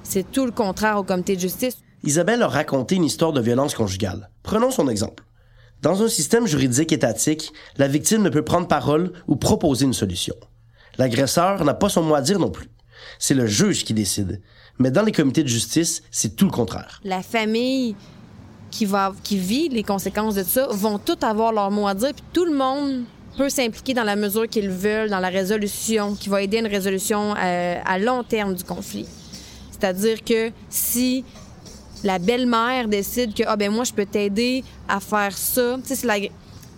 C'est 0.02 0.30
tout 0.32 0.46
le 0.46 0.52
contraire 0.52 0.96
au 0.96 1.02
comité 1.02 1.36
de 1.36 1.40
justice. 1.40 1.76
Isabelle 2.06 2.42
a 2.42 2.49
raconté 2.49 2.96
une 2.96 3.04
histoire 3.04 3.32
de 3.32 3.40
violence 3.40 3.75
conjugale. 3.75 4.28
Prenons 4.42 4.70
son 4.70 4.88
exemple. 4.88 5.25
Dans 5.80 6.02
un 6.02 6.08
système 6.08 6.46
juridique 6.46 6.92
étatique, 6.92 7.50
la 7.78 7.88
victime 7.88 8.23
ne 8.23 8.28
peut 8.28 8.44
prendre 8.44 8.68
parole 8.68 9.12
ou 9.26 9.37
proposer 9.37 9.87
une 9.87 9.94
solution. 9.94 10.34
L'agresseur 10.99 11.64
n'a 11.64 11.73
pas 11.73 11.88
son 11.88 12.02
mot 12.02 12.14
à 12.14 12.20
dire 12.20 12.38
non 12.38 12.50
plus. 12.50 12.68
C'est 13.18 13.34
le 13.34 13.46
juge 13.46 13.84
qui 13.84 13.94
décide. 13.94 14.42
Mais 14.78 14.90
dans 14.90 15.02
les 15.02 15.12
comités 15.12 15.42
de 15.42 15.49
justice, 15.49 16.02
c'est 16.11 16.37
tout 16.37 16.44
le 16.44 16.50
contraire. 16.50 17.00
La 17.04 17.23
famille 17.23 17.96
qui, 18.70 18.87
vit 19.38 19.70
les 19.70 19.82
conséquences 19.82 20.34
de 20.34 20.42
ça 20.42 20.66
vont 20.70 20.99
tout 20.99 21.18
avoir 21.23 21.52
leur 21.52 21.70
mot 21.70 21.87
à 21.87 21.94
dire, 21.94 22.12
puis 22.12 22.25
tout 22.32 22.44
le 22.44 22.54
monde 22.54 23.04
peut 23.38 23.49
s'impliquer 23.49 23.94
dans 23.94 24.04
la 24.04 24.16
mesure 24.16 24.46
qu'ils 24.46 24.68
veulent 24.68 25.08
dans 25.08 25.20
la 25.20 25.28
résolution, 25.28 26.14
qui 26.14 26.28
va 26.28 26.42
aider 26.42 26.58
à 26.58 26.61
une 26.61 26.66
résolution 26.66 27.34
euh, 27.37 27.80
à 27.84 27.99
long 27.99 28.25
terme 28.25 28.54
du 28.54 28.64
conflit. 28.64 29.06
C'est-à-dire 29.70 30.23
que 30.23 30.50
si 30.68 31.25
la 32.04 32.18
belle-mère 32.18 32.87
décide 32.87 33.34
que 33.34 33.42
ah 33.46 33.56
ben 33.56 33.73
moi 33.73 33.84
je 33.84 33.92
peux 33.92 34.06
t'aider 34.06 34.62
à 34.88 35.00
faire 35.00 35.37
ça, 35.37 35.76
tu 35.82 35.88
sais 35.88 35.96
c'est 35.96 36.06
la 36.06 36.18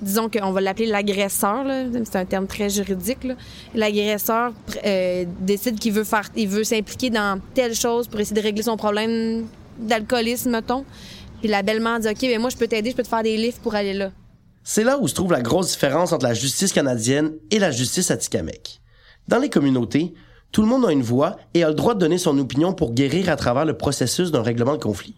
disons 0.00 0.28
qu'on 0.28 0.52
va 0.52 0.60
l'appeler 0.60 0.86
l'agresseur, 0.86 1.64
c'est 2.04 2.16
un 2.16 2.26
terme 2.26 2.46
très 2.46 2.68
juridique. 2.68 3.26
L'agresseur 3.74 4.52
euh, 4.84 5.24
décide 5.40 5.78
qu'il 5.78 5.92
veut 5.92 6.04
faire, 6.04 6.28
veut 6.36 6.64
s'impliquer 6.64 7.08
dans 7.08 7.40
telle 7.54 7.74
chose 7.74 8.06
pour 8.06 8.20
essayer 8.20 8.38
de 8.38 8.46
régler 8.46 8.62
son 8.62 8.76
problème 8.76 9.46
d'alcoolisme, 9.78 10.50
mettons. 10.50 10.84
Puis 11.40 11.48
la 11.48 11.62
belle-mère 11.62 12.00
dit 12.00 12.08
OK, 12.08 12.20
ben 12.20 12.40
moi 12.40 12.50
je 12.50 12.56
peux 12.56 12.66
t'aider, 12.66 12.90
je 12.90 12.96
peux 12.96 13.02
te 13.02 13.08
faire 13.08 13.22
des 13.22 13.36
livres 13.36 13.58
pour 13.62 13.74
aller 13.74 13.94
là. 13.94 14.10
C'est 14.62 14.84
là 14.84 14.98
où 14.98 15.06
se 15.06 15.14
trouve 15.14 15.32
la 15.32 15.42
grosse 15.42 15.72
différence 15.72 16.12
entre 16.12 16.26
la 16.26 16.34
justice 16.34 16.72
canadienne 16.72 17.32
et 17.50 17.58
la 17.58 17.70
justice 17.70 18.10
atikamekw. 18.10 18.80
Dans 19.28 19.38
les 19.38 19.48
communautés, 19.48 20.12
tout 20.56 20.62
le 20.62 20.68
monde 20.68 20.86
a 20.86 20.92
une 20.92 21.02
voix 21.02 21.36
et 21.52 21.64
a 21.64 21.68
le 21.68 21.74
droit 21.74 21.92
de 21.92 21.98
donner 21.98 22.16
son 22.16 22.38
opinion 22.38 22.72
pour 22.72 22.94
guérir 22.94 23.28
à 23.28 23.36
travers 23.36 23.66
le 23.66 23.76
processus 23.76 24.30
d'un 24.30 24.40
règlement 24.40 24.72
de 24.72 24.82
conflit. 24.82 25.14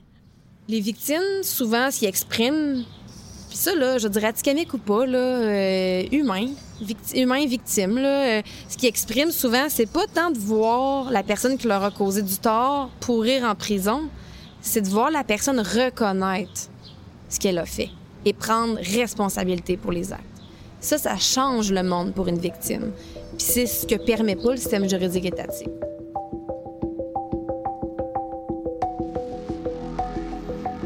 Les 0.66 0.80
victimes, 0.80 1.44
souvent, 1.44 1.92
s'y 1.92 2.06
expriment. 2.06 2.82
Puis 3.48 3.56
ça, 3.56 3.70
je 3.98 4.08
dirais 4.08 4.26
atikamekw 4.26 4.74
ou 4.74 4.78
pas, 4.78 5.06
là, 5.06 5.18
euh, 5.18 6.02
humain, 6.10 6.48
humain 7.14 7.46
victime, 7.46 7.98
là, 7.98 8.38
euh, 8.38 8.42
ce 8.68 8.76
qu'ils 8.76 8.88
expriment 8.88 9.30
souvent, 9.30 9.66
c'est 9.68 9.88
pas 9.88 10.06
tant 10.12 10.32
de 10.32 10.38
voir 10.38 11.12
la 11.12 11.22
personne 11.22 11.56
qui 11.56 11.68
leur 11.68 11.84
a 11.84 11.92
causé 11.92 12.22
du 12.22 12.36
tort 12.38 12.90
pourrir 12.98 13.44
en 13.44 13.54
prison, 13.54 14.08
c'est 14.60 14.80
de 14.80 14.88
voir 14.88 15.12
la 15.12 15.22
personne 15.22 15.60
reconnaître 15.60 16.62
ce 17.28 17.38
qu'elle 17.38 17.58
a 17.58 17.64
fait 17.64 17.90
et 18.24 18.32
prendre 18.32 18.76
responsabilité 18.82 19.76
pour 19.76 19.92
les 19.92 20.12
actes. 20.12 20.24
Ça, 20.80 20.98
ça 20.98 21.16
change 21.16 21.70
le 21.70 21.84
monde 21.84 22.12
pour 22.12 22.26
une 22.26 22.40
victime. 22.40 22.90
Puis 23.36 23.46
c'est 23.46 23.66
ce 23.66 23.86
que 23.86 23.94
permet 23.94 24.36
pas 24.36 24.52
le 24.52 24.56
système 24.56 24.88
juridique 24.88 25.26
étatique. 25.26 25.68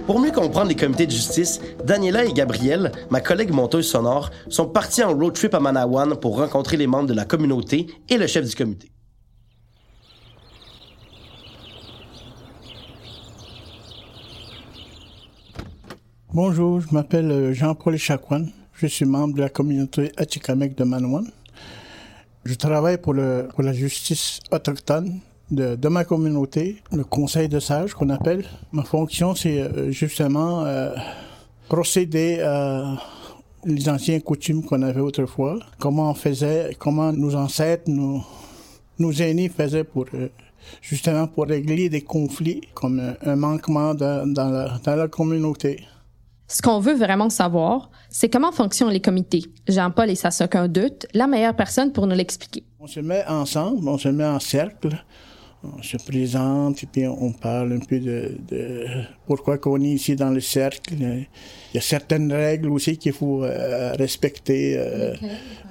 Pour 0.07 0.21
mieux 0.21 0.33
comprendre 0.33 0.69
les 0.69 0.75
comités 0.75 1.07
de 1.07 1.13
justice, 1.13 1.61
Daniela 1.85 2.25
et 2.25 2.33
Gabrielle, 2.33 2.93
ma 3.11 3.21
collègue 3.21 3.51
monteuse 3.51 3.87
sonore, 3.89 4.31
sont 4.49 4.67
partis 4.67 5.03
en 5.03 5.15
road 5.15 5.33
trip 5.33 5.55
à 5.55 5.61
Manawan 5.61 6.17
pour 6.17 6.39
rencontrer 6.39 6.77
les 6.77 6.87
membres 6.89 7.09
de 7.09 7.15
la 7.15 7.25
communauté 7.25 7.87
et 8.09 8.19
le 8.19 8.27
chef 8.27 8.47
du 8.47 8.55
comité. 8.55 8.91
Bonjour, 16.35 16.81
je 16.81 16.93
m'appelle 16.93 17.31
euh, 17.31 17.53
Jean-Paul 17.53 17.97
Chakwan. 17.97 18.51
Je 18.73 18.87
suis 18.87 19.05
membre 19.05 19.35
de 19.35 19.41
la 19.41 19.51
communauté 19.51 20.13
Atikamek 20.17 20.75
de 20.75 20.85
Manawan. 20.85 21.27
Je 22.45 22.55
travaille 22.55 22.99
pour, 22.99 23.15
le, 23.15 23.49
pour 23.55 23.63
la 23.63 23.73
justice 23.73 24.41
autochtone 24.51 25.21
de, 25.51 25.77
de, 25.77 25.89
ma 25.89 26.05
communauté, 26.05 26.83
le 26.93 27.05
conseil 27.05 27.49
de 27.49 27.61
sages 27.61 27.95
qu'on 27.95 28.11
appelle. 28.11 28.45
Ma 28.73 28.83
fonction, 28.83 29.35
c'est 29.37 29.61
euh, 29.61 29.93
justement 29.93 30.65
euh, 30.65 30.93
procéder 31.69 32.41
à 32.41 32.97
les 33.65 33.89
anciens 33.89 34.19
coutumes 34.19 34.65
qu'on 34.65 34.83
avait 34.83 35.01
autrefois, 35.01 35.61
comment 35.79 36.11
on 36.11 36.15
faisait, 36.15 36.77
comment 36.81 37.13
nos 37.13 37.37
ancêtres, 37.37 37.89
nos, 37.89 38.23
nos 38.99 39.13
aînés 39.13 39.49
faisaient 39.49 39.85
pour 39.85 40.07
euh, 40.15 40.29
justement 40.81 41.29
pour 41.29 41.47
régler 41.47 41.89
des 41.89 42.01
conflits 42.01 42.63
comme 42.75 43.15
un 43.25 43.37
manquement 43.37 43.95
dans, 43.95 44.27
la, 44.35 44.79
dans 44.83 44.97
la 44.97 45.07
communauté. 45.07 45.85
Ce 46.52 46.61
qu'on 46.61 46.80
veut 46.80 46.92
vraiment 46.92 47.30
savoir, 47.30 47.90
c'est 48.11 48.28
comment 48.28 48.52
fonctionnent 48.52 48.90
les 48.90 49.00
comités. 49.00 49.44
Jean-Paul 49.66 50.11
est 50.11 50.16
sans 50.16 50.38
aucun 50.44 50.68
doute 50.68 51.06
la 51.14 51.26
meilleure 51.26 51.56
personne 51.56 51.92
pour 51.92 52.06
nous 52.06 52.14
l'expliquer. 52.14 52.62
On 52.78 52.87
se 52.87 53.00
met 53.00 53.25
ensemble, 53.26 53.88
on 53.88 53.97
se 53.97 54.11
met 54.11 54.26
en 54.26 54.38
cercle, 54.38 55.02
on 55.64 55.82
se 55.82 55.97
présente 55.97 56.82
et 56.82 56.87
puis 56.87 57.06
on 57.06 57.32
parle 57.32 57.73
un 57.73 57.78
peu 57.78 57.99
de, 57.99 58.37
de 58.50 58.85
pourquoi 59.26 59.56
qu'on 59.56 59.80
est 59.80 59.94
ici 59.94 60.14
dans 60.14 60.28
le 60.28 60.40
cercle. 60.40 60.92
Il 60.92 61.26
y 61.73 61.78
a 61.78 61.80
certaines 61.80 62.30
règles 62.30 62.68
aussi 62.68 62.99
qu'il 62.99 63.14
faut 63.14 63.44
euh, 63.44 63.94
respecter. 63.94 64.76
Euh, 64.76 65.14
okay. 65.14 65.26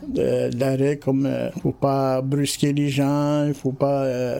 de, 0.08 0.50
de 0.50 0.60
la 0.60 0.72
règle 0.72 1.00
comme 1.00 1.28
euh, 1.28 1.52
faut 1.62 1.74
pas 1.74 2.24
brusquer 2.24 2.74
les 2.74 2.90
gens, 2.90 3.46
il 3.46 3.54
faut 3.54 3.72
pas 3.72 4.40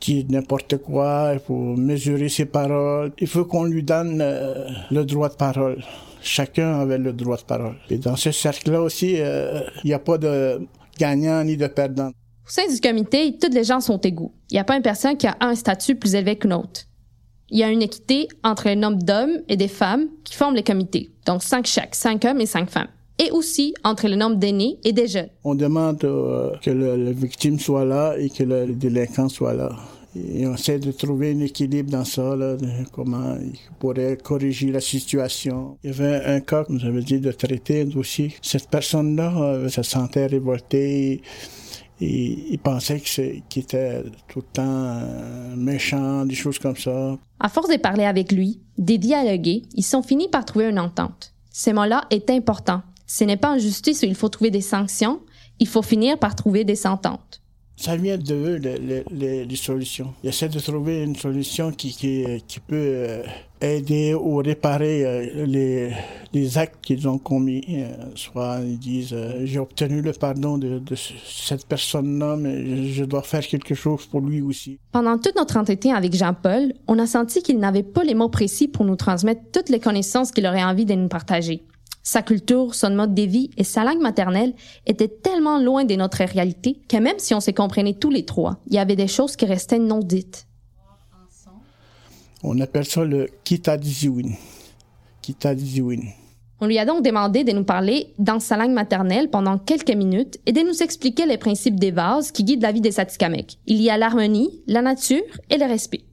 dire 0.00 0.24
n'importe 0.28 0.78
quoi, 0.78 1.30
il 1.34 1.40
faut 1.40 1.76
mesurer 1.76 2.28
ses 2.28 2.46
paroles. 2.46 3.12
Il 3.18 3.26
faut 3.26 3.44
qu'on 3.44 3.64
lui 3.64 3.82
donne 3.82 4.20
euh, 4.20 4.68
le 4.90 5.04
droit 5.04 5.28
de 5.28 5.34
parole. 5.34 5.82
Chacun 6.22 6.80
avait 6.80 6.98
le 6.98 7.12
droit 7.12 7.36
de 7.36 7.42
parole. 7.42 7.76
Et 7.90 7.98
dans 7.98 8.16
ce 8.16 8.32
cercle-là 8.32 8.82
aussi, 8.82 9.16
euh, 9.18 9.60
il 9.84 9.88
n'y 9.88 9.94
a 9.94 9.98
pas 9.98 10.18
de 10.18 10.60
gagnant 10.98 11.44
ni 11.44 11.56
de 11.56 11.66
perdant. 11.66 12.08
Au 12.08 12.50
sein 12.50 12.66
du 12.66 12.80
comité, 12.80 13.36
toutes 13.40 13.54
les 13.54 13.64
gens 13.64 13.80
sont 13.80 13.98
égaux. 13.98 14.32
Il 14.50 14.54
n'y 14.54 14.60
a 14.60 14.64
pas 14.64 14.76
une 14.76 14.82
personne 14.82 15.16
qui 15.16 15.26
a 15.26 15.36
un 15.40 15.54
statut 15.54 15.94
plus 15.94 16.14
élevé 16.14 16.36
qu'une 16.36 16.54
autre. 16.54 16.82
Il 17.50 17.58
y 17.58 17.62
a 17.62 17.70
une 17.70 17.82
équité 17.82 18.28
entre 18.42 18.66
un 18.66 18.74
nombre 18.74 19.02
d'hommes 19.02 19.38
et 19.48 19.56
des 19.56 19.68
femmes 19.68 20.08
qui 20.24 20.34
forment 20.34 20.54
les 20.54 20.62
comités. 20.62 21.10
Donc 21.24 21.42
cinq 21.42 21.66
chaque, 21.66 21.94
cinq 21.94 22.24
hommes 22.24 22.40
et 22.40 22.46
cinq 22.46 22.68
femmes. 22.70 22.88
Et 23.18 23.30
aussi 23.30 23.74
entre 23.84 24.08
le 24.08 24.16
nombre 24.16 24.36
d'aînés 24.36 24.78
et 24.84 24.92
des 24.92 25.08
jeunes. 25.08 25.28
On 25.44 25.54
demande 25.54 26.04
euh, 26.04 26.52
que 26.62 26.70
le, 26.70 26.96
la 26.96 27.12
victime 27.12 27.58
soit 27.58 27.84
là 27.84 28.16
et 28.16 28.30
que 28.30 28.44
le, 28.44 28.66
le 28.66 28.74
délinquant 28.74 29.28
soit 29.28 29.54
là. 29.54 29.70
Et 30.16 30.46
on 30.46 30.54
essaie 30.54 30.78
de 30.78 30.90
trouver 30.90 31.32
un 31.32 31.40
équilibre 31.40 31.90
dans 31.90 32.04
ça, 32.04 32.34
là, 32.34 32.56
comment 32.92 33.36
il 33.40 33.58
pourrait 33.78 34.16
corriger 34.16 34.72
la 34.72 34.80
situation. 34.80 35.76
Il 35.84 35.90
y 35.90 35.92
avait 35.92 36.24
un 36.24 36.40
cas, 36.40 36.64
comme 36.64 36.80
j'avais 36.80 37.02
dit, 37.02 37.20
de 37.20 37.30
traiter 37.30 37.82
un 37.82 37.84
dossier. 37.84 38.34
Cette 38.40 38.68
personne-là 38.68 39.32
euh, 39.36 39.68
se 39.68 39.82
sentait 39.82 40.26
révoltée 40.26 41.20
et 42.00 42.46
il 42.50 42.58
pensait 42.58 43.00
qu'il 43.00 43.42
était 43.62 44.02
tout 44.28 44.40
le 44.40 44.52
temps 44.52 44.62
euh, 44.64 45.56
méchant, 45.56 46.24
des 46.24 46.34
choses 46.34 46.58
comme 46.58 46.76
ça. 46.76 47.18
À 47.40 47.48
force 47.48 47.68
de 47.68 47.76
parler 47.76 48.04
avec 48.04 48.32
lui, 48.32 48.60
de 48.78 48.96
dialoguer, 48.96 49.62
ils 49.74 49.82
sont 49.82 50.02
finis 50.02 50.28
par 50.28 50.44
trouver 50.44 50.68
une 50.68 50.78
entente. 50.78 51.34
Ce 51.52 51.70
mot-là 51.70 52.04
est 52.10 52.30
important. 52.30 52.82
Ce 53.08 53.24
n'est 53.24 53.36
pas 53.36 53.54
en 53.54 53.58
justice 53.58 54.02
où 54.02 54.06
il 54.06 54.14
faut 54.14 54.28
trouver 54.28 54.52
des 54.52 54.60
sanctions, 54.60 55.20
il 55.58 55.66
faut 55.66 55.82
finir 55.82 56.18
par 56.18 56.36
trouver 56.36 56.62
des 56.64 56.86
ententes 56.86 57.40
ça 57.78 57.96
vient 57.96 58.18
de 58.18 58.34
eux, 58.34 58.56
les, 58.56 59.04
les, 59.12 59.44
les, 59.44 59.56
solutions. 59.56 60.12
Ils 60.24 60.30
essaient 60.30 60.48
de 60.48 60.58
trouver 60.58 61.04
une 61.04 61.14
solution 61.14 61.70
qui, 61.70 61.92
qui, 61.92 62.24
qui 62.48 62.58
peut 62.58 63.22
aider 63.60 64.14
ou 64.14 64.36
réparer 64.36 65.30
les, 65.46 65.92
les 66.32 66.58
actes 66.58 66.78
qu'ils 66.82 67.08
ont 67.08 67.18
commis. 67.18 67.84
Soit 68.16 68.58
ils 68.64 68.78
disent, 68.80 69.16
j'ai 69.44 69.60
obtenu 69.60 70.02
le 70.02 70.12
pardon 70.12 70.58
de, 70.58 70.80
de 70.80 70.96
cette 70.96 71.66
personne-là, 71.66 72.34
mais 72.36 72.90
je 72.90 73.04
dois 73.04 73.22
faire 73.22 73.46
quelque 73.46 73.76
chose 73.76 74.06
pour 74.06 74.22
lui 74.22 74.42
aussi. 74.42 74.80
Pendant 74.90 75.16
tout 75.16 75.30
notre 75.36 75.56
entretien 75.56 75.94
avec 75.94 76.14
Jean-Paul, 76.16 76.72
on 76.88 76.98
a 76.98 77.06
senti 77.06 77.42
qu'il 77.42 77.60
n'avait 77.60 77.84
pas 77.84 78.02
les 78.02 78.14
mots 78.14 78.28
précis 78.28 78.66
pour 78.66 78.84
nous 78.84 78.96
transmettre 78.96 79.42
toutes 79.52 79.68
les 79.68 79.78
connaissances 79.78 80.32
qu'il 80.32 80.46
aurait 80.48 80.64
envie 80.64 80.84
de 80.84 80.94
nous 80.94 81.08
partager. 81.08 81.62
Sa 82.10 82.22
culture, 82.22 82.74
son 82.74 82.94
mode 82.94 83.12
de 83.14 83.24
vie 83.24 83.50
et 83.58 83.64
sa 83.64 83.84
langue 83.84 84.00
maternelle 84.00 84.54
étaient 84.86 85.08
tellement 85.08 85.58
loin 85.58 85.84
de 85.84 85.94
notre 85.94 86.24
réalité 86.24 86.80
que 86.88 86.96
même 86.96 87.18
si 87.18 87.34
on 87.34 87.40
se 87.40 87.50
comprenait 87.50 87.92
tous 87.92 88.08
les 88.08 88.24
trois, 88.24 88.56
il 88.66 88.76
y 88.76 88.78
avait 88.78 88.96
des 88.96 89.08
choses 89.08 89.36
qui 89.36 89.44
restaient 89.44 89.78
non 89.78 89.98
dites. 89.98 90.46
On 92.42 92.58
appelle 92.60 92.86
ça 92.86 93.04
le 93.04 93.28
kitadiziwin. 93.44 94.30
Kitadiziwin. 95.20 96.00
On 96.62 96.66
lui 96.66 96.78
a 96.78 96.86
donc 96.86 97.04
demandé 97.04 97.44
de 97.44 97.52
nous 97.52 97.64
parler 97.64 98.14
dans 98.18 98.40
sa 98.40 98.56
langue 98.56 98.72
maternelle 98.72 99.28
pendant 99.28 99.58
quelques 99.58 99.94
minutes 99.94 100.38
et 100.46 100.52
de 100.52 100.62
nous 100.62 100.82
expliquer 100.82 101.26
les 101.26 101.36
principes 101.36 101.78
des 101.78 101.90
vases 101.90 102.32
qui 102.32 102.42
guident 102.42 102.62
la 102.62 102.72
vie 102.72 102.80
des 102.80 103.00
Atikamekw. 103.00 103.56
Il 103.66 103.82
y 103.82 103.90
a 103.90 103.98
l'harmonie, 103.98 104.62
la 104.66 104.80
nature 104.80 105.20
et 105.50 105.58
le 105.58 105.66
respect. 105.66 106.04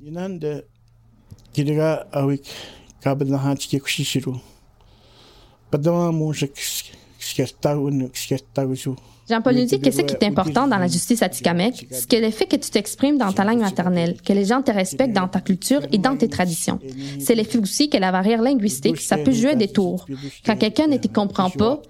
Jean-Paul 9.27 9.55
nous 9.55 9.65
dit 9.65 9.79
que 9.79 9.89
ce 9.89 10.01
qui 10.01 10.13
est 10.13 10.24
important 10.24 10.67
dans 10.67 10.77
la 10.77 10.88
justice 10.88 11.24
atikamekw, 11.24 11.88
c'est 11.89 12.22
le 12.22 12.29
fait 12.29 12.45
que 12.45 12.55
tu 12.55 12.69
t'exprimes 12.69 13.17
dans 13.17 13.31
ta 13.31 13.43
langue 13.43 13.60
maternelle, 13.60 14.17
que 14.22 14.34
les 14.34 14.45
gens 14.45 14.62
te 14.62 14.72
respectent 14.72 15.15
dans 15.15 15.27
ta 15.27 15.41
culture 15.41 15.81
et 15.91 15.98
dans 15.98 16.15
tes 16.15 16.29
traditions. 16.29 16.79
C'est 17.19 17.34
le 17.34 17.43
fait 17.43 17.57
aussi 17.57 17.89
que 17.89 17.98
la 17.98 18.12
barrière 18.12 18.41
linguistique, 18.41 19.01
ça 19.01 19.17
peut 19.17 19.31
jouer 19.31 19.55
des 19.55 19.67
tours. 19.67 20.05
Quand 20.45 20.55
quelqu'un 20.55 20.88
ne 20.88 20.98
te 20.98 21.07
comprend 21.07 21.50
pas, 21.50 21.81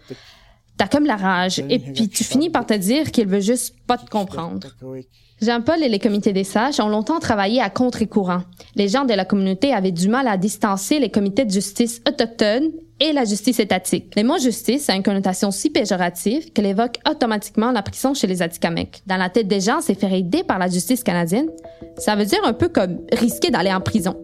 t'as 0.77 0.87
comme 0.87 1.05
la 1.05 1.17
rage, 1.17 1.61
et 1.69 1.79
puis 1.79 2.07
tu 2.07 2.23
finis 2.23 2.49
par 2.49 2.65
te 2.65 2.73
dire 2.73 3.11
qu'il 3.11 3.27
veut 3.27 3.41
juste 3.41 3.75
pas 3.85 3.97
te 3.97 4.09
comprendre. 4.09 4.69
Jean-Paul 5.41 5.83
et 5.83 5.89
les 5.89 5.99
comités 5.99 6.31
des 6.31 6.45
sages 6.45 6.79
ont 6.79 6.87
longtemps 6.87 7.19
travaillé 7.19 7.59
à 7.59 7.69
contre-courant. 7.69 8.43
Les 8.75 8.87
gens 8.87 9.03
de 9.03 9.13
la 9.13 9.25
communauté 9.25 9.73
avaient 9.73 9.91
du 9.91 10.07
mal 10.07 10.29
à 10.29 10.37
distancer 10.37 10.99
les 10.99 11.11
comités 11.11 11.43
de 11.43 11.51
justice 11.51 12.01
autochtones 12.07 12.71
et 12.99 13.13
la 13.13 13.25
justice 13.25 13.59
étatique. 13.59 14.13
Le 14.15 14.23
mot 14.23 14.37
justice 14.37 14.89
a 14.89 14.95
une 14.95 15.03
connotation 15.03 15.51
si 15.51 15.69
péjorative 15.69 16.51
qu'elle 16.51 16.65
évoque 16.65 16.97
automatiquement 17.09 17.71
la 17.71 17.81
prison 17.81 18.13
chez 18.13 18.27
les 18.27 18.41
Atikamekw. 18.41 19.01
Dans 19.05 19.17
la 19.17 19.29
tête 19.29 19.47
des 19.47 19.59
gens, 19.59 19.81
c'est 19.81 19.99
faire 19.99 20.13
aider 20.13 20.43
par 20.43 20.59
la 20.59 20.69
justice 20.69 21.03
canadienne. 21.03 21.49
Ça 21.97 22.15
veut 22.15 22.25
dire 22.25 22.39
un 22.43 22.53
peu 22.53 22.69
comme 22.69 23.01
risquer 23.11 23.51
d'aller 23.51 23.73
en 23.73 23.81
prison. 23.81 24.15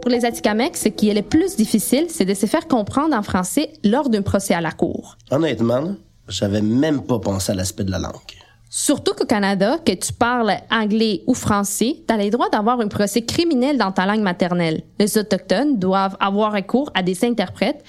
Pour 0.00 0.10
les 0.10 0.24
Atikamekw, 0.24 0.76
ce 0.76 0.88
qui 0.88 1.08
est 1.08 1.14
le 1.14 1.22
plus 1.22 1.56
difficile, 1.56 2.06
c'est 2.08 2.24
de 2.24 2.34
se 2.34 2.46
faire 2.46 2.66
comprendre 2.66 3.16
en 3.16 3.22
français 3.22 3.70
lors 3.84 4.08
d'un 4.08 4.22
procès 4.22 4.54
à 4.54 4.60
la 4.60 4.72
cour. 4.72 5.16
Honnêtement, 5.30 5.94
j'avais 6.28 6.62
même 6.62 7.02
pas 7.02 7.20
pensé 7.20 7.52
à 7.52 7.54
l'aspect 7.54 7.84
de 7.84 7.92
la 7.92 8.00
langue. 8.00 8.41
Surtout 8.74 9.12
qu'au 9.12 9.26
Canada, 9.26 9.76
que 9.84 9.92
tu 9.92 10.14
parles 10.14 10.56
anglais 10.70 11.24
ou 11.26 11.34
français, 11.34 11.96
tu 12.08 12.14
as 12.14 12.16
le 12.16 12.30
droit 12.30 12.48
d'avoir 12.48 12.80
un 12.80 12.88
procès 12.88 13.20
criminel 13.20 13.76
dans 13.76 13.92
ta 13.92 14.06
langue 14.06 14.22
maternelle. 14.22 14.80
Les 14.98 15.18
Autochtones 15.18 15.78
doivent 15.78 16.16
avoir 16.20 16.54
recours 16.54 16.90
à 16.94 17.02
des 17.02 17.22
interprètes 17.26 17.84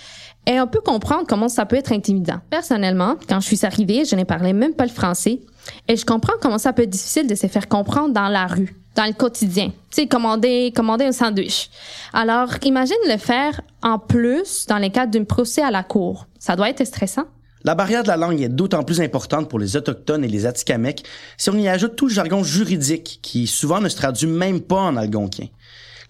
et 0.46 0.60
on 0.60 0.68
peut 0.68 0.82
comprendre 0.82 1.24
comment 1.26 1.48
ça 1.48 1.66
peut 1.66 1.78
être 1.78 1.94
intimidant. 1.94 2.42
Personnellement, 2.50 3.16
quand 3.30 3.40
je 3.40 3.46
suis 3.46 3.66
arrivée, 3.66 4.04
je 4.04 4.18
ne 4.18 4.26
parlais 4.26 4.52
même 4.52 4.74
pas 4.74 4.84
le 4.84 4.92
français 4.92 5.40
et 5.88 5.96
je 5.96 6.06
comprends 6.06 6.34
comment 6.42 6.58
ça 6.58 6.74
peut 6.74 6.84
être 6.84 6.90
difficile 6.90 7.28
de 7.28 7.36
se 7.36 7.48
faire 7.48 7.70
comprendre 7.70 8.14
dans 8.14 8.28
la 8.28 8.46
rue 8.46 8.76
dans 8.96 9.06
le 9.06 9.14
quotidien. 9.14 9.70
Tu 9.90 10.02
sais, 10.02 10.08
commander, 10.08 10.74
commander 10.76 11.06
un 11.06 11.14
sandwich. 11.14 11.70
Alors, 12.12 12.50
imagine 12.62 12.98
le 13.08 13.18
faire 13.18 13.62
en 13.82 14.00
plus 14.00 14.66
dans 14.68 14.78
les 14.78 14.90
cadres 14.90 15.18
d'un 15.18 15.24
procès 15.24 15.62
à 15.62 15.72
la 15.72 15.84
cour. 15.84 16.28
Ça 16.40 16.58
doit 16.58 16.70
être 16.70 16.86
stressant. 16.86 17.24
La 17.66 17.76
barrière 17.76 18.04
de 18.04 18.10
la 18.10 18.18
langue 18.18 18.42
est 18.42 18.50
d'autant 18.50 18.84
plus 18.84 19.00
importante 19.00 19.50
pour 19.50 19.58
les 19.58 19.78
Autochtones 19.78 20.26
et 20.26 20.28
les 20.28 20.46
Atikamekw 20.46 21.02
si 21.38 21.50
on 21.50 21.58
y 21.58 21.70
ajoute 21.70 21.96
tout 21.96 22.08
le 22.08 22.14
jargon 22.14 22.44
juridique 22.44 23.20
qui 23.22 23.48
souvent 23.48 23.80
ne 23.80 23.88
se 23.88 23.96
traduit 23.96 24.28
même 24.28 24.60
pas 24.60 24.82
en 24.82 24.98
algonquien. 24.98 25.48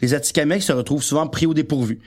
Les 0.01 0.15
Atikamekw 0.15 0.61
se 0.61 0.73
retrouvent 0.73 1.03
souvent 1.03 1.27
pris 1.27 1.45
au 1.45 1.53
dépourvu, 1.53 1.99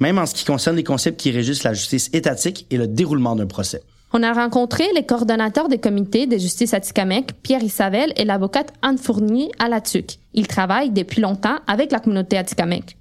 même 0.00 0.18
en 0.18 0.26
ce 0.26 0.34
qui 0.34 0.44
concerne 0.44 0.76
les 0.76 0.84
concepts 0.84 1.18
qui 1.18 1.30
régissent 1.30 1.64
la 1.64 1.72
justice 1.72 2.10
étatique 2.12 2.66
et 2.68 2.76
le 2.76 2.86
déroulement 2.86 3.34
d'un 3.36 3.46
procès. 3.46 3.82
On 4.12 4.22
a 4.22 4.34
rencontré 4.34 4.84
les 4.94 5.06
coordonnateurs 5.06 5.68
des 5.68 5.78
comités 5.78 6.26
de 6.26 6.36
justice 6.36 6.74
Atikamekw, 6.74 7.32
Pierre 7.42 7.62
Isabelle 7.62 8.12
et 8.16 8.26
l'avocate 8.26 8.74
Anne 8.82 8.98
Fournier 8.98 9.50
à 9.58 9.70
la 9.70 9.80
TUC. 9.80 10.18
Ils 10.34 10.46
travaillent 10.46 10.90
depuis 10.90 11.22
longtemps 11.22 11.56
avec 11.66 11.90
la 11.90 12.00
communauté 12.00 12.36
Atikamekw. 12.36 12.96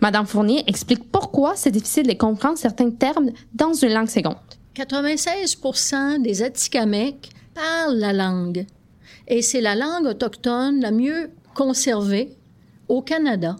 Madame 0.00 0.26
Fournier 0.26 0.64
explique 0.66 1.12
pourquoi 1.12 1.56
c'est 1.56 1.70
difficile 1.70 2.06
de 2.06 2.14
comprendre 2.14 2.56
certains 2.56 2.90
termes 2.90 3.32
dans 3.52 3.74
une 3.74 3.92
langue 3.92 4.08
seconde. 4.08 4.36
96% 4.74 6.22
des 6.22 6.42
Atikamekw 6.42 7.28
parlent 7.54 7.98
la 7.98 8.12
langue. 8.12 8.66
Et 9.28 9.42
c'est 9.42 9.60
la 9.60 9.74
langue 9.74 10.06
autochtone 10.06 10.80
la 10.80 10.90
mieux 10.90 11.30
conservée 11.54 12.30
au 12.88 13.02
Canada. 13.02 13.56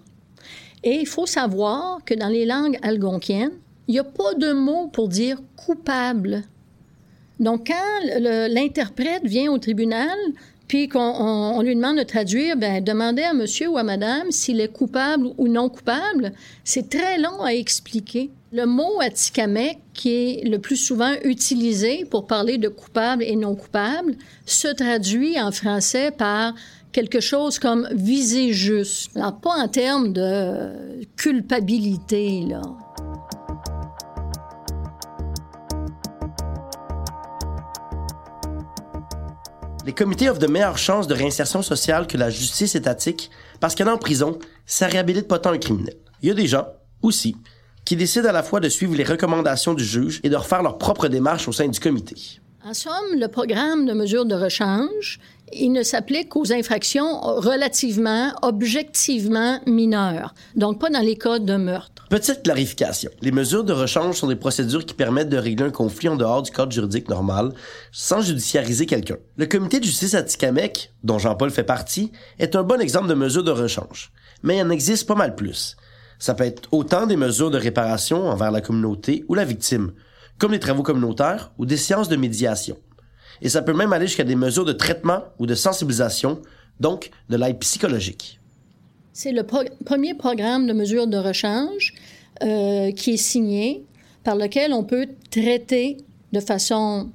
Et 0.82 0.94
il 0.94 1.06
faut 1.06 1.26
savoir 1.26 2.02
que 2.04 2.14
dans 2.14 2.28
les 2.28 2.46
langues 2.46 2.78
algonquiennes, 2.82 3.52
il 3.88 3.92
n'y 3.92 3.98
a 3.98 4.04
pas 4.04 4.34
de 4.34 4.52
mot 4.52 4.88
pour 4.88 5.08
dire 5.08 5.38
coupable. 5.56 6.44
Donc, 7.38 7.68
quand 7.68 8.20
l'interprète 8.48 9.24
vient 9.24 9.50
au 9.52 9.58
tribunal, 9.58 10.16
puis 10.66 10.88
qu'on 10.88 11.60
lui 11.60 11.74
demande 11.74 11.98
de 11.98 12.02
traduire, 12.02 12.56
ben 12.56 12.82
demandez 12.82 13.22
à 13.22 13.34
monsieur 13.34 13.68
ou 13.68 13.76
à 13.76 13.82
madame 13.82 14.30
s'il 14.30 14.60
est 14.60 14.72
coupable 14.72 15.28
ou 15.36 15.48
non 15.48 15.68
coupable. 15.68 16.32
C'est 16.64 16.88
très 16.88 17.18
long 17.18 17.42
à 17.42 17.52
expliquer. 17.52 18.30
Le 18.54 18.66
mot 18.66 19.00
atikamek, 19.00 19.78
qui 19.94 20.10
est 20.10 20.44
le 20.44 20.58
plus 20.58 20.76
souvent 20.76 21.14
utilisé 21.24 22.04
pour 22.04 22.26
parler 22.26 22.58
de 22.58 22.68
coupable 22.68 23.22
et 23.22 23.34
non 23.34 23.54
coupable, 23.54 24.14
se 24.44 24.68
traduit 24.68 25.40
en 25.40 25.50
français 25.52 26.10
par 26.10 26.52
quelque 26.92 27.20
chose 27.20 27.58
comme 27.58 27.88
viser 27.92 28.52
juste. 28.52 29.16
Alors, 29.16 29.40
pas 29.40 29.54
en 29.56 29.68
termes 29.68 30.12
de 30.12 31.00
culpabilité, 31.16 32.44
là. 32.46 32.60
Les 39.86 39.94
comités 39.94 40.28
offrent 40.28 40.38
de 40.38 40.46
meilleures 40.46 40.76
chances 40.76 41.06
de 41.06 41.14
réinsertion 41.14 41.62
sociale 41.62 42.06
que 42.06 42.18
la 42.18 42.28
justice 42.28 42.74
étatique 42.74 43.30
parce 43.60 43.74
qu'en 43.74 43.96
prison, 43.96 44.38
ça 44.66 44.88
réhabilite 44.88 45.26
pas 45.26 45.38
tant 45.38 45.52
un 45.52 45.58
criminel. 45.58 45.96
Il 46.20 46.28
y 46.28 46.30
a 46.30 46.34
des 46.34 46.46
gens, 46.46 46.66
aussi, 47.00 47.34
qui 47.84 47.96
décident 47.96 48.28
à 48.28 48.32
la 48.32 48.42
fois 48.42 48.60
de 48.60 48.68
suivre 48.68 48.94
les 48.94 49.04
recommandations 49.04 49.74
du 49.74 49.84
juge 49.84 50.20
et 50.22 50.30
de 50.30 50.36
refaire 50.36 50.62
leur 50.62 50.78
propre 50.78 51.08
démarche 51.08 51.48
au 51.48 51.52
sein 51.52 51.68
du 51.68 51.80
comité. 51.80 52.16
En 52.64 52.74
somme, 52.74 53.18
le 53.18 53.26
programme 53.26 53.86
de 53.86 53.92
mesures 53.92 54.24
de 54.24 54.34
rechange 54.34 55.18
il 55.52 55.72
ne 55.72 55.82
s'applique 55.82 56.30
qu'aux 56.30 56.52
infractions 56.52 57.20
relativement, 57.20 58.32
objectivement 58.42 59.60
mineures, 59.66 60.34
donc 60.56 60.80
pas 60.80 60.90
dans 60.90 61.00
les 61.00 61.16
cas 61.16 61.38
de 61.38 61.56
meurtre. 61.56 62.06
Petite 62.08 62.42
clarification. 62.42 63.10
Les 63.20 63.32
mesures 63.32 63.64
de 63.64 63.72
rechange 63.72 64.16
sont 64.16 64.28
des 64.28 64.36
procédures 64.36 64.84
qui 64.84 64.94
permettent 64.94 65.28
de 65.28 65.36
régler 65.36 65.66
un 65.66 65.70
conflit 65.70 66.08
en 66.08 66.16
dehors 66.16 66.42
du 66.42 66.50
cadre 66.50 66.72
juridique 66.72 67.08
normal, 67.08 67.52
sans 67.90 68.22
judiciariser 68.22 68.86
quelqu'un. 68.86 69.16
Le 69.36 69.46
comité 69.46 69.78
de 69.78 69.84
justice 69.84 70.14
à 70.14 70.22
Tikamek, 70.22 70.92
dont 71.04 71.18
Jean-Paul 71.18 71.50
fait 71.50 71.64
partie, 71.64 72.12
est 72.38 72.56
un 72.56 72.62
bon 72.62 72.80
exemple 72.80 73.08
de 73.08 73.14
mesures 73.14 73.44
de 73.44 73.50
rechange. 73.50 74.10
Mais 74.42 74.58
il 74.58 74.62
en 74.62 74.70
existe 74.70 75.06
pas 75.06 75.14
mal 75.14 75.34
plus. 75.34 75.76
Ça 76.22 76.34
peut 76.34 76.44
être 76.44 76.68
autant 76.70 77.06
des 77.06 77.16
mesures 77.16 77.50
de 77.50 77.58
réparation 77.58 78.28
envers 78.28 78.52
la 78.52 78.60
communauté 78.60 79.24
ou 79.28 79.34
la 79.34 79.44
victime, 79.44 79.92
comme 80.38 80.52
des 80.52 80.60
travaux 80.60 80.82
communautaires 80.84 81.50
ou 81.58 81.66
des 81.66 81.76
séances 81.76 82.08
de 82.08 82.16
médiation 82.16 82.76
et 83.42 83.48
ça 83.48 83.60
peut 83.60 83.72
même 83.72 83.92
aller 83.92 84.06
jusqu'à 84.06 84.24
des 84.24 84.36
mesures 84.36 84.64
de 84.64 84.72
traitement 84.72 85.24
ou 85.38 85.46
de 85.46 85.54
sensibilisation, 85.54 86.40
donc 86.80 87.10
de 87.28 87.36
l'aide 87.36 87.58
psychologique. 87.58 88.40
C'est 89.12 89.32
le 89.32 89.42
premier 89.42 90.14
programme 90.14 90.66
de 90.66 90.72
mesures 90.72 91.06
de 91.06 91.18
rechange 91.18 91.92
euh, 92.42 92.92
qui 92.92 93.14
est 93.14 93.18
signé, 93.18 93.84
par 94.24 94.36
lequel 94.36 94.72
on 94.72 94.84
peut 94.84 95.08
traiter 95.30 95.98
de 96.32 96.40
façon, 96.40 97.10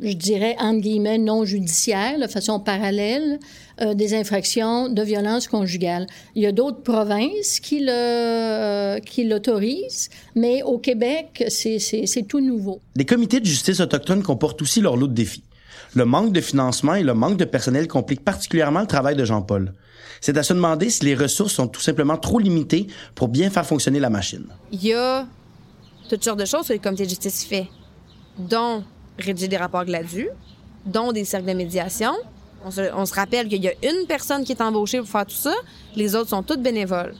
je 0.00 0.12
dirais, 0.12 0.56
entre 0.58 0.80
guillemets, 0.80 1.18
non 1.18 1.44
judiciaire, 1.44 2.18
de 2.18 2.26
façon 2.26 2.60
parallèle, 2.60 3.38
euh, 3.80 3.94
des 3.94 4.14
infractions 4.14 4.88
de 4.88 5.02
violence 5.02 5.48
conjugale. 5.48 6.06
Il 6.34 6.42
y 6.42 6.46
a 6.46 6.52
d'autres 6.52 6.82
provinces 6.82 7.60
qui 7.60 7.80
le 7.80 7.90
euh, 7.90 8.98
qui 9.00 9.24
l'autorisent, 9.24 10.10
mais 10.34 10.62
au 10.62 10.78
Québec, 10.78 11.44
c'est 11.48 12.26
tout 12.28 12.40
nouveau. 12.40 12.80
Les 12.94 13.04
comités 13.04 13.40
de 13.40 13.46
justice 13.46 13.80
autochtones 13.80 14.22
comportent 14.22 14.62
aussi 14.62 14.80
leur 14.80 14.96
lot 14.96 15.08
de 15.08 15.14
défis. 15.14 15.44
Le 15.94 16.04
manque 16.04 16.32
de 16.32 16.40
financement 16.40 16.94
et 16.94 17.02
le 17.02 17.14
manque 17.14 17.36
de 17.36 17.44
personnel 17.44 17.88
compliquent 17.88 18.24
particulièrement 18.24 18.80
le 18.80 18.86
travail 18.86 19.16
de 19.16 19.24
Jean-Paul. 19.24 19.72
C'est 20.20 20.36
à 20.36 20.42
se 20.42 20.52
demander 20.52 20.90
si 20.90 21.04
les 21.04 21.14
ressources 21.14 21.54
sont 21.54 21.68
tout 21.68 21.80
simplement 21.80 22.16
trop 22.16 22.38
limitées 22.38 22.86
pour 23.14 23.28
bien 23.28 23.50
faire 23.50 23.66
fonctionner 23.66 24.00
la 24.00 24.10
machine. 24.10 24.46
Il 24.72 24.84
y 24.84 24.92
a 24.92 25.26
toutes 26.08 26.24
sortes 26.24 26.40
de 26.40 26.44
choses 26.44 26.68
que 26.68 26.72
le 26.72 26.78
comité 26.78 27.04
de 27.04 27.08
justice 27.10 27.44
fait, 27.44 27.68
dont 28.38 28.84
rédiger 29.18 29.48
des 29.48 29.56
rapports 29.56 29.84
gladus, 29.84 30.28
dont 30.84 31.12
des 31.12 31.24
cercles 31.24 31.48
de 31.48 31.52
médiation, 31.54 32.14
on 32.64 32.70
se, 33.06 33.14
rappelle 33.14 33.48
qu'il 33.48 33.62
y 33.62 33.68
a 33.68 33.72
une 33.82 34.06
personne 34.06 34.44
qui 34.44 34.52
est 34.52 34.60
embauchée 34.60 34.98
pour 34.98 35.08
faire 35.08 35.26
tout 35.26 35.34
ça, 35.34 35.54
les 35.94 36.16
autres 36.16 36.30
sont 36.30 36.42
toutes 36.42 36.62
bénévoles. 36.62 37.14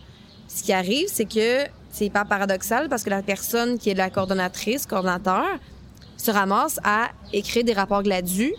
Ce 0.48 0.62
qui 0.62 0.72
arrive, 0.72 1.06
c'est 1.08 1.26
que 1.26 1.66
c'est 1.90 2.10
pas 2.10 2.24
paradoxal 2.24 2.88
parce 2.88 3.04
que 3.04 3.10
la 3.10 3.22
personne 3.22 3.78
qui 3.78 3.90
est 3.90 3.94
la 3.94 4.10
coordonnatrice, 4.10 4.86
coordonnateur, 4.86 5.44
se 6.16 6.30
ramasse 6.30 6.80
à 6.82 7.10
écrire 7.32 7.64
des 7.64 7.72
rapports 7.72 8.02
gladus 8.02 8.54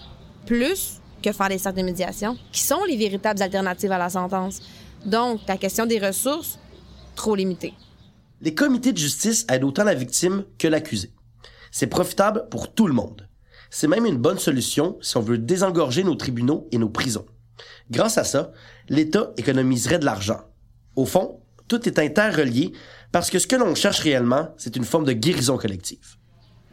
plus 0.45 1.02
que 1.21 1.32
faire 1.32 1.50
des 1.50 1.58
cercles 1.58 1.80
de 1.80 1.84
médiation, 1.84 2.38
qui 2.52 2.62
sont 2.62 2.84
les 2.88 2.95
véritables 2.95 3.41
alternatives 3.41 3.91
à 3.91 3.97
la 3.97 4.10
sentence. 4.10 4.62
Donc, 5.06 5.41
la 5.47 5.58
question 5.58 5.86
des 5.86 6.00
ressources, 6.00 6.60
trop 7.15 7.36
limitée. 7.36 7.73
Les 8.41 8.54
comités 8.54 8.93
de 8.93 8.97
justice 8.97 9.45
aident 9.50 9.63
autant 9.63 9.84
la 9.84 9.95
victime 9.95 10.45
que 10.58 10.67
l'accusé. 10.67 11.12
C'est 11.71 11.88
profitable 11.88 12.47
pour 12.50 12.71
tout 12.71 12.88
le 12.88 12.93
monde. 12.93 13.27
C'est 13.69 13.88
même 13.88 14.06
une 14.06 14.17
bonne 14.17 14.39
solution 14.39 14.97
si 15.01 15.17
on 15.17 15.21
veut 15.21 15.38
désengorger 15.38 16.03
nos 16.03 16.15
tribunaux 16.15 16.67
et 16.71 16.77
nos 16.77 16.89
prisons. 16.89 17.25
Grâce 17.89 18.17
à 18.17 18.23
ça, 18.23 18.51
l'État 18.89 19.32
économiserait 19.38 19.99
de 19.99 20.06
l'argent. 20.06 20.41
Au 20.95 21.06
fond, 21.06 21.39
tout 21.67 21.88
est 21.88 21.99
interrelié 21.99 22.71
parce 23.12 23.30
que 23.30 23.39
ce 23.39 23.47
que 23.47 23.56
l'on 23.56 23.75
cherche 23.75 23.99
réellement, 23.99 24.49
c'est 24.58 24.75
une 24.75 24.84
forme 24.84 25.06
de 25.06 25.13
guérison 25.13 25.58
collective. 25.58 26.15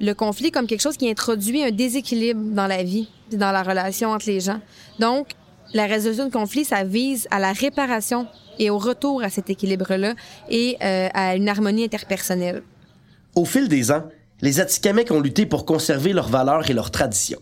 Le 0.00 0.12
conflit 0.12 0.50
comme 0.50 0.66
quelque 0.66 0.80
chose 0.80 0.96
qui 0.96 1.09
introduit 1.09 1.62
un 1.62 1.70
déséquilibre 1.70 2.40
dans 2.52 2.66
la 2.66 2.83
vie, 2.83 3.09
dans 3.33 3.52
la 3.52 3.62
relation 3.62 4.11
entre 4.11 4.26
les 4.26 4.40
gens. 4.40 4.61
Donc, 4.98 5.28
la 5.72 5.87
résolution 5.87 6.26
de 6.26 6.33
conflit, 6.33 6.64
ça 6.64 6.85
vise 6.85 7.28
à 7.30 7.38
la 7.38 7.52
réparation 7.52 8.26
et 8.59 8.70
au 8.70 8.78
retour 8.78 9.22
à 9.22 9.30
cet 9.30 9.50
équilibre-là 9.50 10.14
et 10.48 10.76
euh, 10.83 11.09
à 11.14 11.37
une 11.37 11.48
harmonie 11.48 11.85
interpersonnelle. 11.85 12.62
Au 13.35 13.44
fil 13.44 13.68
des 13.68 13.90
ans, 13.90 14.04
les 14.44 14.61
Atikamekw 14.61 15.11
ont 15.11 15.20
lutté 15.20 15.46
pour 15.46 15.64
conserver 15.64 16.12
leurs 16.12 16.28
valeurs 16.28 16.68
et 16.68 16.74
leurs 16.74 16.90
traditions. 16.90 17.40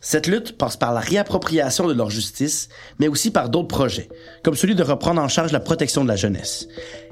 Cette 0.00 0.28
lutte 0.28 0.56
passe 0.56 0.76
par 0.76 0.94
la 0.94 1.00
réappropriation 1.00 1.88
de 1.88 1.92
leur 1.92 2.08
justice, 2.08 2.68
mais 3.00 3.08
aussi 3.08 3.32
par 3.32 3.48
d'autres 3.48 3.66
projets, 3.66 4.08
comme 4.44 4.54
celui 4.54 4.76
de 4.76 4.84
reprendre 4.84 5.20
en 5.20 5.26
charge 5.26 5.50
la 5.50 5.58
protection 5.58 6.04
de 6.04 6.08
la 6.08 6.14
jeunesse. 6.14 6.68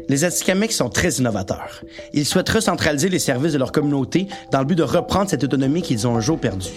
Les 0.09 0.23
Atikamekw 0.23 0.71
sont 0.71 0.89
très 0.89 1.15
innovateurs. 1.15 1.83
Ils 2.13 2.27
souhaitent 2.27 2.49
recentraliser 2.49 3.09
les 3.09 3.19
services 3.19 3.55
de 3.55 3.59
leur 3.59 3.73
communauté 3.73 4.29
dans 4.53 4.61
le 4.61 4.67
but 4.67 4.77
de 4.77 4.85
reprendre 4.85 5.29
cette 5.29 5.43
autonomie 5.43 5.83
qu'ils 5.83 6.07
ont 6.07 6.15
un 6.15 6.21
jour 6.21 6.39
perdue. 6.39 6.69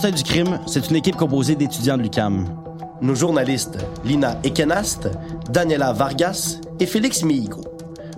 Tête 0.00 0.14
du 0.14 0.22
crime, 0.22 0.60
c'est 0.68 0.90
une 0.90 0.94
équipe 0.94 1.16
composée 1.16 1.56
d'étudiants 1.56 1.96
de 1.96 2.04
l'UCAM. 2.04 2.67
Nos 3.00 3.14
journalistes, 3.14 3.78
Lina 4.04 4.38
Ekenast, 4.42 5.08
Daniela 5.50 5.92
Vargas 5.92 6.58
et 6.80 6.86
Félix 6.86 7.22
Mihigo. 7.22 7.60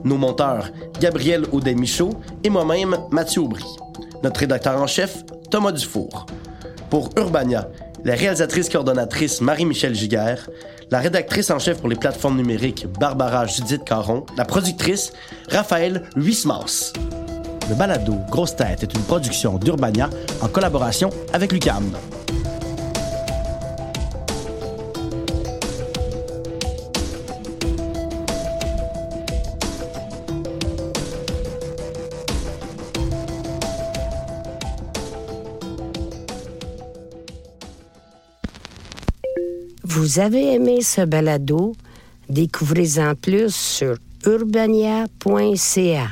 Nos 0.04 0.16
monteurs, 0.16 0.70
Gabriel 1.00 1.44
Audet-Michaud 1.52 2.14
et 2.42 2.48
moi-même, 2.48 2.96
Mathieu 3.10 3.42
Aubry. 3.42 3.64
Notre 4.22 4.40
rédacteur 4.40 4.80
en 4.80 4.86
chef, 4.86 5.22
Thomas 5.50 5.72
Dufour. 5.72 6.26
Pour 6.88 7.10
Urbania, 7.18 7.68
la 8.04 8.14
réalisatrice 8.14 8.70
coordonnatrice 8.70 9.42
Marie-Michel 9.42 9.94
Giguère, 9.94 10.48
la 10.90 11.00
rédactrice 11.00 11.50
en 11.50 11.58
chef 11.58 11.78
pour 11.78 11.88
les 11.88 11.96
plateformes 11.96 12.36
numériques 12.36 12.86
Barbara 12.98 13.46
Judith 13.46 13.84
Caron, 13.84 14.24
la 14.38 14.46
productrice 14.46 15.12
Raphaël 15.50 16.04
Huismas. 16.16 16.92
Le 17.68 17.74
balado 17.74 18.14
Grosse 18.30 18.56
Tête 18.56 18.82
est 18.82 18.94
une 18.94 19.02
production 19.02 19.58
d'Urbania 19.58 20.08
en 20.40 20.48
collaboration 20.48 21.10
avec 21.32 21.52
l'UCAM. 21.52 21.92
Vous 40.10 40.18
avez 40.18 40.54
aimé 40.54 40.80
ce 40.82 41.02
balado? 41.02 41.76
Découvrez-en 42.28 43.14
plus 43.14 43.54
sur 43.54 43.96
urbania.ca. 44.26 46.08